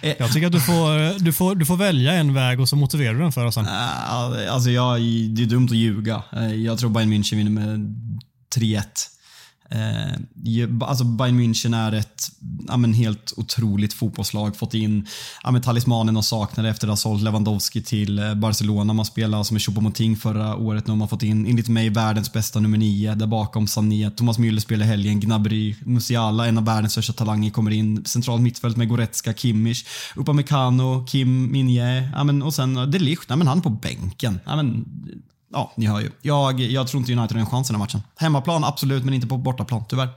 [0.18, 3.14] jag tycker att du får, du, får, du får välja en väg och så motiverar
[3.14, 3.66] du den för oss sen.
[3.68, 5.00] Alltså jag,
[5.30, 6.22] det är dumt att ljuga.
[6.32, 7.94] Eh, jag tror Bayern München vinner med
[8.54, 8.82] 3-1.
[9.70, 12.30] Eh, alltså Bayern München är ett
[12.68, 14.56] ja, men helt otroligt fotbollslag.
[14.56, 15.06] Fått in
[15.42, 18.92] ja, men talismanen de saknade efter att ha sålt Lewandowski till eh, Barcelona.
[18.92, 20.86] Man spelade som alltså, Choupo-Moting förra året.
[20.86, 23.14] Nu har man fått in, enligt mig, världens bästa nummer 9.
[23.14, 27.70] Där bakom Sané, Thomas Müller spelar helgen, Gnabry, Musiala, en av världens största talanger, kommer
[27.70, 28.04] in.
[28.04, 29.84] Centralt mittfält med Goretzka, Kimmich,
[30.16, 33.26] Upamecano, Kim Minje ja, men, och sen De Ligt.
[33.28, 34.40] Ja, men han på bänken.
[34.44, 34.84] Ja, men,
[35.52, 36.10] ja, ni hör ju.
[36.22, 38.02] Jag, jag tror inte United har en chans i den här matchen.
[38.16, 40.08] Hemmaplan, absolut, men inte på bortaplan, tyvärr.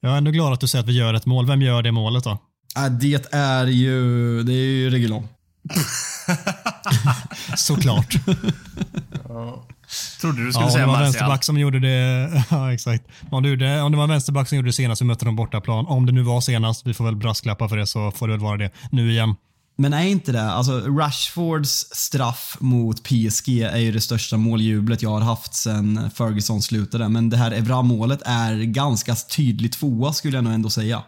[0.00, 1.46] Jag är ändå glad att du säger att vi gör ett mål.
[1.46, 2.30] Vem gör det målet då?
[2.76, 5.28] Äh, det är ju, det är ju Reguilon.
[7.56, 8.14] Såklart.
[9.28, 9.64] ja.
[10.20, 11.02] Trodde du skulle ja, säga Martial.
[11.02, 12.44] vänsterback som gjorde det.
[12.50, 13.04] Ja, exakt.
[13.30, 15.86] Om det, gjorde, om det var vänsterback som gjorde det senast vi mötte dem bortaplan.
[15.86, 18.40] Om det nu var senast, vi får väl brasklappa för det så får det väl
[18.40, 19.34] vara det nu igen.
[19.78, 25.10] Men är inte det, alltså Rashfords straff mot PSG är ju det största måljublet jag
[25.10, 27.08] har haft sen Ferguson slutade.
[27.08, 31.02] Men det här Evra-målet är ganska tydligt tvåa skulle jag nog ändå säga.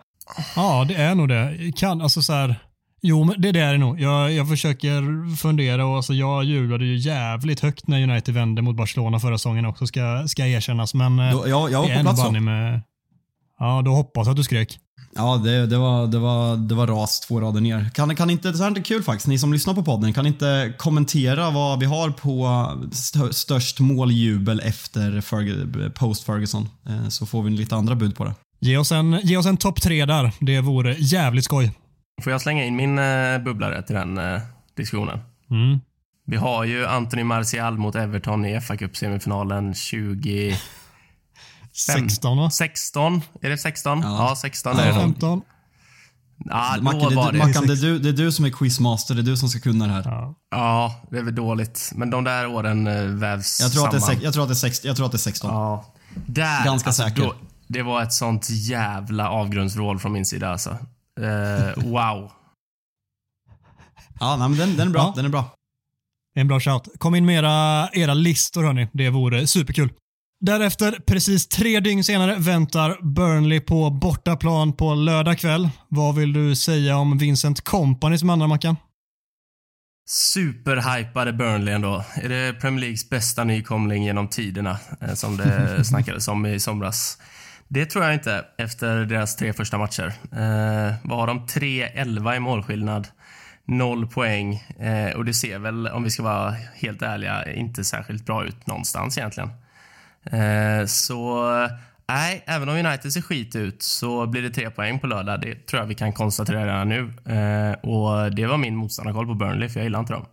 [0.57, 1.73] Ja, det är nog det.
[1.77, 2.57] Kan, alltså så här,
[3.01, 4.01] Jo, men det, det är det nog.
[4.01, 8.77] Jag, jag försöker fundera och alltså jag jublade ju jävligt högt när United vände mot
[8.77, 10.95] Barcelona förra säsongen också, ska, ska erkännas.
[10.95, 12.33] Men eh, då, ja, jag var på plats.
[12.41, 12.83] Med,
[13.59, 14.79] ja, då hoppas jag att du skrek.
[15.19, 17.91] Ja, det, det, var, det, var, det var ras två rader ner.
[17.95, 20.73] Kan, kan inte, det här är kul faktiskt, ni som lyssnar på podden, kan inte
[20.79, 26.69] kommentera vad vi har på störst måljubel efter Ferg, post Ferguson?
[26.89, 28.35] Eh, så får vi lite andra bud på det.
[28.61, 30.33] Ge oss en, ge oss en topp tre där.
[30.41, 31.73] Det vore jävligt skoj.
[32.23, 34.41] Får jag slänga in min uh, bubblare till den uh,
[34.77, 35.19] diskussionen?
[35.51, 35.81] Mm.
[36.27, 40.57] Vi har ju Anthony Martial mot Everton i fa Cup semifinalen 20...
[41.87, 42.51] 16 va?
[42.51, 44.01] 16, är det 16?
[44.01, 45.43] Ja, ja 16 ja, är det 15.
[46.45, 47.39] Ja, då Macke, var det.
[47.39, 49.61] Mackan, det, är du, det är du som är quizmaster, det är du som ska
[49.61, 50.03] kunna det här.
[50.05, 51.93] Ja, ja det är väl dåligt.
[51.95, 53.97] Men de där åren äh, vävs jag tror samman.
[53.97, 55.51] Att det är, jag, tror att det är 16, jag tror att det är 16.
[55.51, 55.85] Ja.
[56.27, 57.23] Där, Ganska alltså, säker.
[57.23, 57.35] Då,
[57.67, 60.71] det var ett sånt jävla avgrundsvrål från min sida alltså.
[61.21, 62.33] Uh, wow.
[64.21, 65.01] Ja, nej, men den, den är bra.
[65.01, 65.13] Ja.
[65.17, 65.45] Den är bra.
[66.35, 66.89] En bra shout.
[66.99, 68.89] Kom in med era, era listor hörni.
[68.93, 69.93] Det vore superkul.
[70.41, 75.69] Därefter, precis tre dygn senare, väntar Burnley på bortaplan på lördag kväll.
[75.89, 78.77] Vad vill du säga om Vincent Company som andra Mackan?
[80.09, 82.05] Superhypade Burnley ändå.
[82.15, 87.19] Är det Premier Leagues bästa nykomling genom tiderna, eh, som det snackades om i somras?
[87.69, 90.13] Det tror jag inte efter deras tre första matcher.
[90.33, 91.47] Eh, vad har de?
[91.47, 93.09] 3-11 i målskillnad.
[93.65, 94.55] Noll poäng.
[94.79, 98.67] Eh, och det ser väl, om vi ska vara helt ärliga, inte särskilt bra ut
[98.67, 99.51] någonstans egentligen.
[100.33, 101.45] Eh, så
[102.09, 105.41] nej, även om United ser skit ut så blir det tre poäng på lördag.
[105.41, 107.01] Det tror jag vi kan konstatera redan nu.
[107.35, 110.27] Eh, och det var min motståndarkoll på Burnley, för jag gillar inte dem.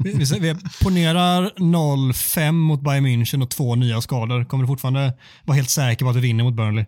[0.04, 4.44] Vi, vi, ponerar 0-5 mot Bayern München och två nya skador.
[4.44, 5.12] Kommer du fortfarande
[5.44, 6.84] vara helt säker på att vi vinner mot Burnley?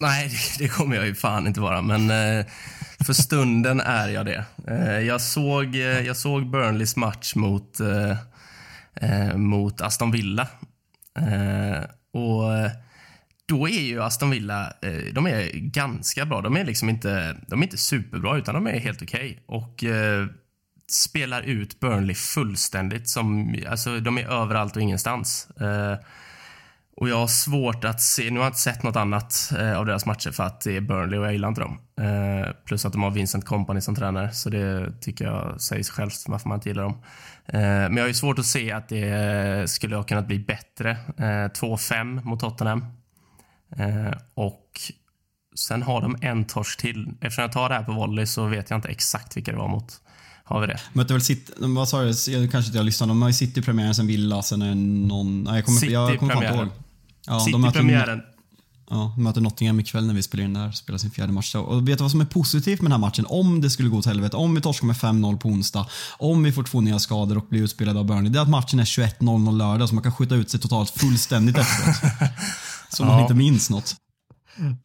[0.00, 2.46] Nej, det, kommer jag ju fan inte vara, men eh,
[3.06, 4.44] för stunden är jag det.
[5.02, 7.80] Jag, såg, jag såg Burnleys match mot,
[9.00, 10.48] eh, mot Aston Villa.
[11.18, 12.70] Eh, och
[13.46, 16.40] då är ju Aston Villa, eh, de är ganska bra.
[16.40, 19.42] De är liksom inte, de är inte superbra, utan de är helt okej.
[19.46, 20.26] Och eh,
[20.90, 23.08] spelar ut Burnley fullständigt.
[23.08, 25.48] Som, alltså, de är överallt och ingenstans.
[25.60, 25.96] Eh,
[26.96, 29.86] och jag har svårt att se, nu har jag inte sett något annat eh, av
[29.86, 31.78] deras matcher för att det är Burnley och jag gillar inte dem.
[32.00, 35.94] Eh, plus att de har Vincent Company som tränare, så det tycker jag säger sig
[35.94, 37.02] självt varför man inte gillar dem.
[37.48, 40.90] Eh, men jag har ju svårt att se att det skulle ha kunnat bli bättre.
[40.90, 42.84] Eh, 2-5 mot Tottenham.
[43.76, 44.80] Eh, och
[45.56, 47.08] sen har de en torsk till.
[47.20, 49.68] Eftersom jag tar det här på volley så vet jag inte exakt vilka det var
[49.68, 50.00] mot.
[50.44, 50.80] Har vi det?
[50.92, 52.08] Mötte väl City, vad sa du?
[52.08, 53.10] Jag kanske inte jag lyssnade.
[53.10, 55.44] De har ju City-premiären sen Villa, sen är någon...
[55.44, 56.68] Nej, jag kommer, jag kommer fan inte ihåg.
[57.26, 58.22] Ja, City-premiären.
[58.90, 60.72] Ja, de möter Nottingham ikväll när vi spelar in det här.
[60.72, 61.54] Spelar sin fjärde match.
[61.54, 63.26] Och vet du vad som är positivt med den här matchen?
[63.28, 65.86] Om det skulle gå åt helvete, om vi torskar med 5-0 på onsdag,
[66.18, 68.32] om vi får två nya skador och blir utspelade av Burnley.
[68.32, 71.58] Det är att matchen är 21.00 lördag så man kan skjuta ut sig totalt fullständigt
[71.58, 71.96] efteråt.
[72.90, 73.22] Så man Ja.
[73.22, 73.94] inte minns något.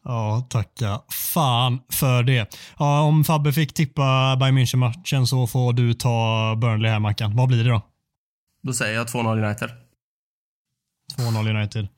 [0.04, 1.00] Ja, tacka
[1.34, 2.56] fan för det.
[2.78, 7.36] Ja, om Fabbe fick tippa Bayern München-matchen så får du ta Burnley här Mackan.
[7.36, 7.82] Vad blir det då?
[8.62, 9.70] Då säger jag 2-0 United.
[11.16, 11.88] 2-0 United.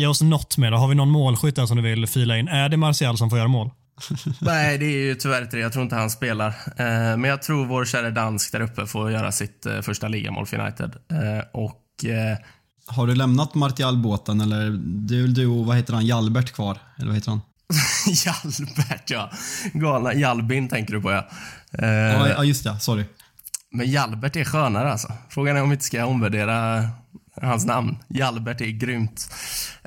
[0.00, 0.72] Ge oss något mer.
[0.72, 2.48] Har vi någon målskytt där som du vill fila in?
[2.48, 3.70] Är det Martial som får göra mål?
[4.40, 5.60] Nej, det är ju tyvärr inte det.
[5.62, 6.48] Jag tror inte han spelar.
[6.48, 10.46] Eh, men jag tror vår kära dansk där uppe får göra sitt eh, första ligamål
[10.46, 10.94] för United.
[11.10, 12.04] Eh, och
[12.86, 14.70] Har du lämnat Martial-båten eller
[15.08, 16.78] det är väl du och vad heter han, Jalbert kvar?
[16.96, 17.40] Eller vad heter han?
[18.24, 19.30] Jalbert, ja.
[19.72, 21.28] Galna Jalbin tänker du på, ja.
[21.72, 22.80] Eh, Ja, ja, just det.
[22.80, 23.04] Sorry.
[23.72, 25.12] Men Jalbert är skönare alltså.
[25.28, 26.88] Frågan är om vi inte ska omvärdera
[27.42, 27.96] hans namn.
[28.08, 29.34] Jalbert är grymt.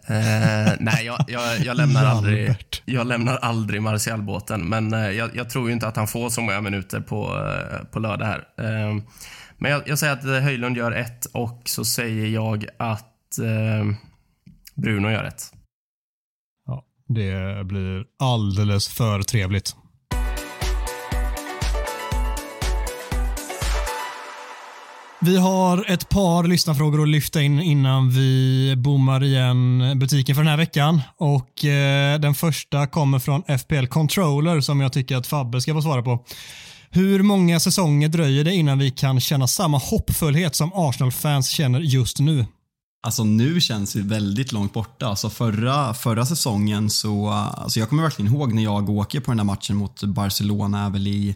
[0.08, 4.70] Eh, nej, jag, jag, jag, lämnar aldrig, jag lämnar aldrig Martial-båten.
[4.70, 7.86] Men eh, jag, jag tror ju inte att han får så många minuter på, eh,
[7.86, 8.48] på lördag här.
[8.58, 9.04] Eh,
[9.58, 13.96] men jag, jag säger att eh, Höjlund gör ett och så säger jag att eh,
[14.76, 15.54] Bruno gör ett.
[16.66, 19.76] Ja, det blir alldeles för trevligt.
[25.26, 30.50] Vi har ett par lyssnarfrågor att lyfta in innan vi bommar igen butiken för den
[30.50, 31.02] här veckan.
[31.18, 35.82] Och eh, Den första kommer från FPL Controller som jag tycker att Fabbe ska få
[35.82, 36.26] svara på.
[36.90, 42.20] Hur många säsonger dröjer det innan vi kan känna samma hoppfullhet som Arsenal-fans känner just
[42.20, 42.46] nu?
[43.04, 45.08] Alltså nu känns det väldigt långt borta.
[45.08, 49.38] Alltså förra, förra säsongen så, alltså jag kommer verkligen ihåg när jag åker på den
[49.38, 51.36] där matchen mot Barcelona är väl i,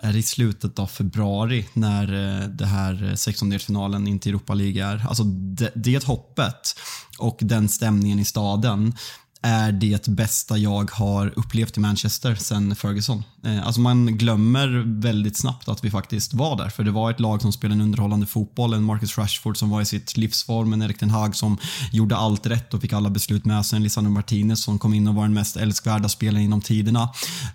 [0.00, 4.84] är det i slutet av februari när eh, det här 16-delsfinalen in till Europa League
[4.84, 5.06] är.
[5.08, 6.78] Alltså det, det hoppet
[7.18, 8.94] och den stämningen i staden
[9.42, 13.22] är det bästa jag har upplevt i Manchester sen Ferguson.
[13.44, 14.68] Eh, alltså man glömmer
[15.00, 16.68] väldigt snabbt att vi faktiskt var där.
[16.68, 18.74] För det var ett lag som spelade en underhållande fotboll.
[18.74, 20.72] En Marcus Rashford som var i sitt livsform.
[20.72, 21.58] En Erik Ten Hag som
[21.92, 23.76] gjorde allt rätt och fick alla beslut med sig.
[23.76, 27.08] En Lisandro Martinez som kom in och var den mest älskvärda spelaren inom tiderna.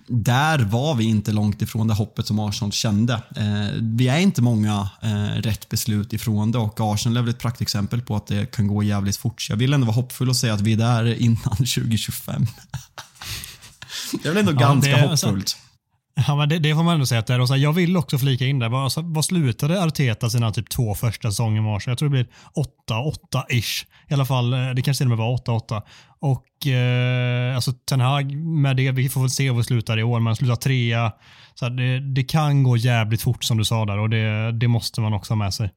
[0.07, 3.13] Där var vi inte långt ifrån det hoppet som Arsenal kände.
[3.13, 7.39] Eh, vi är inte många eh, rätt beslut ifrån det och Arsenal är väl ett
[7.39, 9.41] praktexempel på att det kan gå jävligt fort.
[9.41, 12.45] Så jag vill ändå vara hoppfull och säga att vi är där innan 2025.
[14.23, 15.57] Det är väl ändå Ja, ganska hoppfullt.
[16.27, 17.39] Ja, men det, det får man ändå säga att det är.
[17.39, 18.69] Och så här, jag vill också flika in där.
[18.69, 21.91] Vad, alltså, vad slutade Arteta sina typ två första säsonger med Arsenal?
[21.91, 22.27] Jag tror det blir
[22.89, 23.85] 8-8-ish.
[24.09, 25.81] I alla fall, eh, det kanske till och med var 8-8.
[26.19, 30.03] Och eh, alltså Ten Hag med det, vi får väl se hur vi slutar i
[30.03, 31.11] år, men slutar trea.
[31.53, 34.67] Så här, det, det kan gå jävligt fort som du sa där och det, det
[34.67, 35.69] måste man också ha med sig.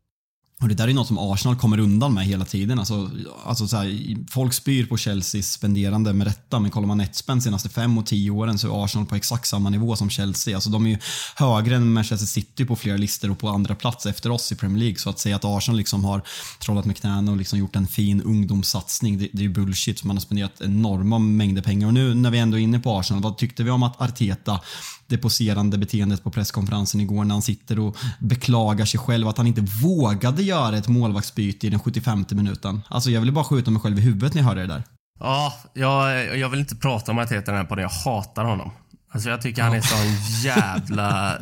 [0.60, 2.78] Och det där är något som Arsenal kommer undan med hela tiden.
[2.78, 3.10] Alltså,
[3.44, 7.68] alltså så här, folk spyr på Chelseas spenderande med rätta, men kollar man netspend senaste
[7.68, 10.54] fem och tio åren så är Arsenal på exakt samma nivå som Chelsea.
[10.54, 10.98] Alltså, de är ju
[11.34, 14.78] högre än Manchester City på flera listor och på andra plats efter oss i Premier
[14.78, 14.98] League.
[14.98, 16.22] Så att säga att Arsenal liksom har
[16.60, 20.04] trollat med knäna och liksom gjort en fin ungdomssatsning, det, det är ju bullshit.
[20.04, 21.86] Man har spenderat enorma mängder pengar.
[21.86, 24.60] Och nu när vi ändå är inne på Arsenal, vad tyckte vi om att Arteta
[25.08, 29.46] det poserande beteendet på presskonferensen igår när han sitter och beklagar sig själv att han
[29.46, 32.82] inte vågade göra ett målvaktsbyte i den 75 minuten.
[32.88, 34.82] Alltså jag ville bara skjuta mig själv i huvudet när jag hörde det där.
[35.18, 37.82] Ja, jag, jag vill inte prata om Arteta den här podden.
[37.82, 38.70] Jag hatar honom.
[39.10, 41.38] Alltså jag tycker han är sån jävla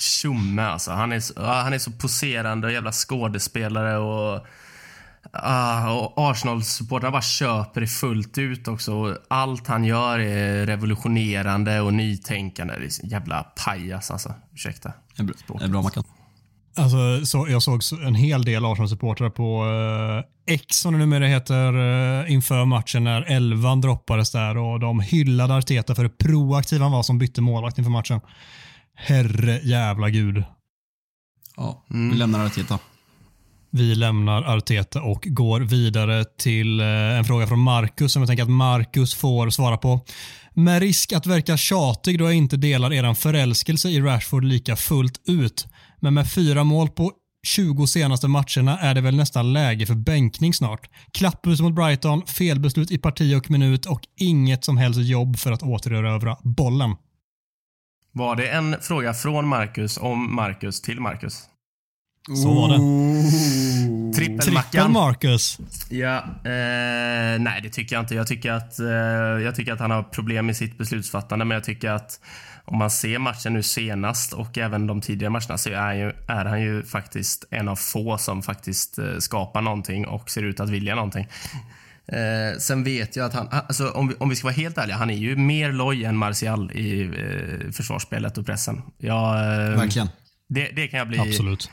[0.00, 0.90] tjomme alltså.
[0.90, 4.46] Han är, så, han är så poserande och jävla skådespelare och
[5.32, 9.18] Ah, och Arsenal-supportrarna bara köper det fullt ut också.
[9.28, 12.74] Allt han gör är revolutionerande och nytänkande.
[12.78, 14.34] Det är jävla pajas alltså.
[14.52, 14.92] Ursäkta.
[15.16, 16.04] Det är bra, det är bra Mackan.
[16.76, 19.64] Alltså, så, jag såg en hel del Arsenal-supportrar på
[20.46, 25.00] eh, X, som det numera heter, eh, inför matchen när elvan droppades där och de
[25.00, 28.20] hyllade Arteta för hur proaktiv han var som bytte målvakt inför matchen.
[28.94, 30.44] Herre jävla gud.
[31.56, 32.78] Ja, vi lämnar Arteta.
[33.76, 38.42] Vi lämnar Arteta och går vidare till eh, en fråga från Marcus som jag tänker
[38.42, 40.00] att Marcus får svara på.
[40.54, 45.20] Med risk att verka tjatig då jag inte delar eran förälskelse i Rashford lika fullt
[45.28, 45.66] ut.
[46.00, 47.12] Men med fyra mål på
[47.46, 50.90] 20 senaste matcherna är det väl nästan läge för bänkning snart.
[51.12, 55.62] Klapphus mot Brighton, felbeslut i parti och minut och inget som helst jobb för att
[55.62, 56.96] återerövra bollen.
[58.12, 61.48] Var det en fråga från Marcus om Marcus till Marcus?
[62.28, 62.74] Så var det.
[64.14, 64.70] Trippelmackan.
[64.70, 65.58] Trippel Marcus.
[65.88, 68.14] Ja, eh, nej det tycker jag inte.
[68.14, 68.86] Jag tycker, att, eh,
[69.44, 72.20] jag tycker att han har problem med sitt beslutsfattande, men jag tycker att
[72.64, 76.12] om man ser matchen nu senast och även de tidigare matcherna så är han ju,
[76.28, 80.60] är han ju faktiskt en av få som faktiskt eh, skapar någonting och ser ut
[80.60, 81.28] att vilja någonting.
[82.06, 84.96] Eh, sen vet jag att han, alltså, om, vi, om vi ska vara helt ärliga,
[84.96, 88.82] han är ju mer loj än Martial i eh, försvarsspelet och pressen.
[88.98, 90.08] Jag, eh, Verkligen.
[90.48, 91.18] Det, det kan jag bli...
[91.18, 91.70] Absolut.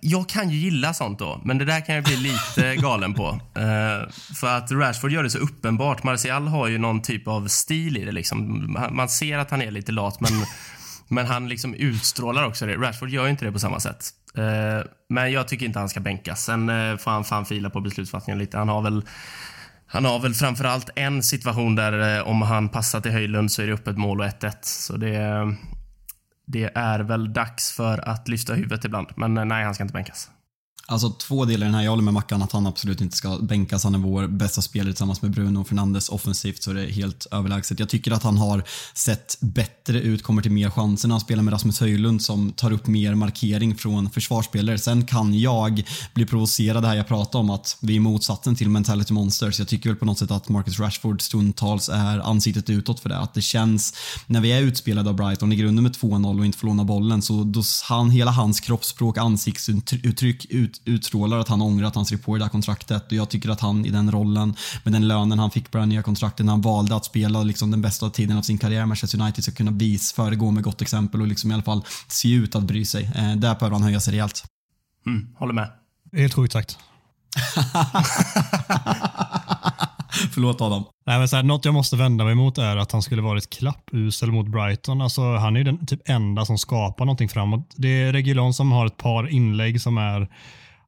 [0.00, 3.28] Jag kan ju gilla sånt då, men det där kan jag bli lite galen på.
[3.28, 6.02] Uh, för att Rashford gör det så uppenbart.
[6.02, 8.12] Martial har ju någon typ av stil i det.
[8.12, 8.66] Liksom.
[8.90, 10.30] Man ser att han är lite lat, men,
[11.08, 12.76] men han liksom utstrålar också det.
[12.76, 14.10] Rashford gör ju inte det på samma sätt.
[14.38, 16.44] Uh, men jag tycker inte han ska bänkas.
[16.44, 18.58] Sen uh, får han fan fila på beslutsfattningen lite.
[18.58, 19.04] Han har väl
[19.88, 23.72] han har väl framförallt en situation där om han passar till Höjlund så är det
[23.72, 24.52] öppet mål och 1-1.
[24.62, 25.56] Så det,
[26.46, 29.08] det är väl dags för att lyfta huvudet ibland.
[29.16, 30.30] Men eh, nej, han ska inte bänkas.
[30.88, 31.82] Alltså två delar i den här.
[31.82, 33.84] Jag håller med Mackan att han absolut inte ska bänkas.
[33.84, 37.80] Han är vår bästa spelare tillsammans med Bruno Fernandes offensivt så det är helt överlägset.
[37.80, 38.64] Jag tycker att han har
[38.94, 42.72] sett bättre ut, kommer till mer chanser när han spelar med Rasmus Höjlund som tar
[42.72, 44.78] upp mer markering från försvarsspelare.
[44.78, 45.82] Sen kan jag
[46.14, 49.58] bli provocerad det här jag pratar om att vi är motsatsen till mentality monsters.
[49.58, 53.18] Jag tycker väl på något sätt att Marcus Rashford stundtals är ansiktet utåt för det.
[53.18, 53.94] Att det känns,
[54.26, 57.22] när vi är utspelade av Brighton i grunden med 2-0 och inte får låna bollen
[57.22, 62.22] så då han, hela hans kroppsspråk, ansiktsuttryck ut, utstrålar att han ångrar att han skrev
[62.22, 64.54] på det där kontraktet och jag tycker att han i den rollen
[64.84, 67.42] med den lönen han fick på det här nya kontraktet när han valde att spela
[67.42, 70.62] liksom den bästa tiden av sin karriär med Manchester United ska kunna vis, föregå med
[70.62, 73.04] gott exempel och liksom i alla fall se ut att bry sig.
[73.04, 74.44] Eh, där behöver han höja sig rejält.
[75.06, 75.70] Mm, håller med.
[76.12, 76.78] Helt sjukt sagt.
[80.32, 80.84] Förlåt Adam.
[81.06, 83.50] Nej, men så här, något jag måste vända mig mot är att han skulle varit
[83.50, 85.00] klappusel mot Brighton.
[85.00, 87.74] Alltså, han är ju den typ enda som skapar någonting framåt.
[87.76, 90.28] Det är Regulon som har ett par inlägg som är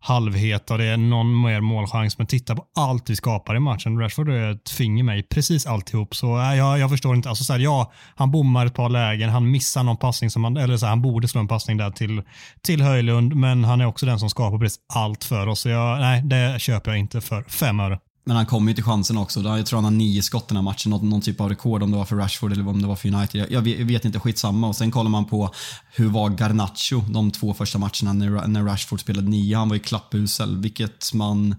[0.01, 2.19] halvheta och det är någon mer målchans.
[2.19, 3.99] Men titta på allt vi skapar i matchen.
[4.01, 6.15] Rashford är ett finger mig precis alltihop.
[6.15, 7.29] Så äh, jag, jag förstår inte.
[7.29, 9.31] Alltså, så här, ja, han bommar ett par lägen.
[9.31, 11.91] Han missar någon passning som han, eller så här, han borde slå en passning där
[11.91, 12.23] till,
[12.63, 13.35] till Höjlund.
[13.35, 15.61] Men han är också den som skapar precis allt för oss.
[15.61, 17.99] Så jag, nej, det köper jag inte för fem öre.
[18.29, 19.41] Men han kommer ju till chansen också.
[19.41, 20.91] Jag tror han har nio skott den här matchen.
[20.91, 23.15] Någon, någon typ av rekord om det var för Rashford eller om det var för
[23.15, 23.47] United.
[23.51, 24.69] Jag, jag vet inte, skitsamma.
[24.69, 25.55] Och sen kollar man på
[25.93, 29.57] hur var Garnacho de två första matcherna när, när Rashford spelade nio.
[29.57, 31.57] Han var ju klappusel, vilket man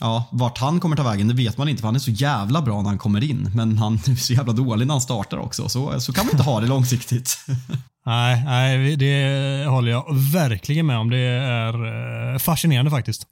[0.00, 2.62] Ja, vart han kommer ta vägen det vet man inte för han är så jävla
[2.62, 3.50] bra när han kommer in.
[3.54, 5.68] Men han är så jävla dålig när han startar också.
[5.68, 7.38] Så, så kan man inte ha det långsiktigt.
[8.06, 11.10] Nej, nej, det håller jag verkligen med om.
[11.10, 11.74] Det är
[12.32, 13.26] eh, fascinerande faktiskt.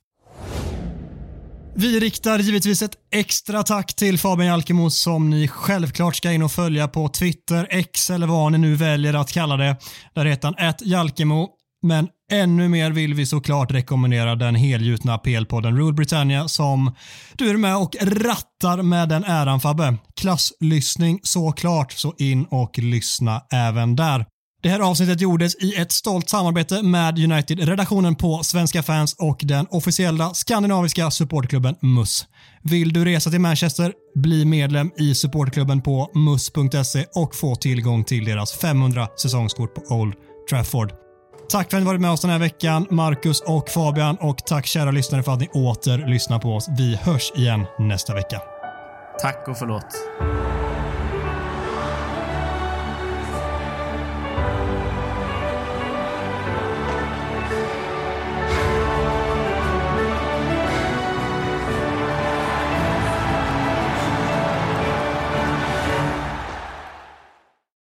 [1.81, 6.53] Vi riktar givetvis ett extra tack till Fabian Jalkemo som ni självklart ska in och
[6.53, 9.77] följa på Twitter, X eller vad ni nu väljer att kalla det.
[10.15, 11.49] Där heter han Jalkemo.
[11.83, 16.95] Men ännu mer vill vi såklart rekommendera den helgjutna PL-podden Rule Britannia som
[17.37, 19.97] du är med och rattar med den äran Fabbe.
[20.21, 24.27] Klasslyssning såklart, så in och lyssna även där.
[24.63, 29.67] Det här avsnittet gjordes i ett stolt samarbete med United-redaktionen på Svenska fans och den
[29.71, 32.27] officiella skandinaviska supportklubben MUS.
[32.63, 33.93] Vill du resa till Manchester?
[34.15, 40.15] Bli medlem i supportklubben på mus.se och få tillgång till deras 500 säsongskort på Old
[40.51, 40.93] Trafford.
[41.49, 44.67] Tack för att ni varit med oss den här veckan, Marcus och Fabian och tack
[44.67, 46.69] kära lyssnare för att ni åter lyssnar på oss.
[46.79, 48.41] Vi hörs igen nästa vecka.
[49.23, 49.87] Tack och förlåt.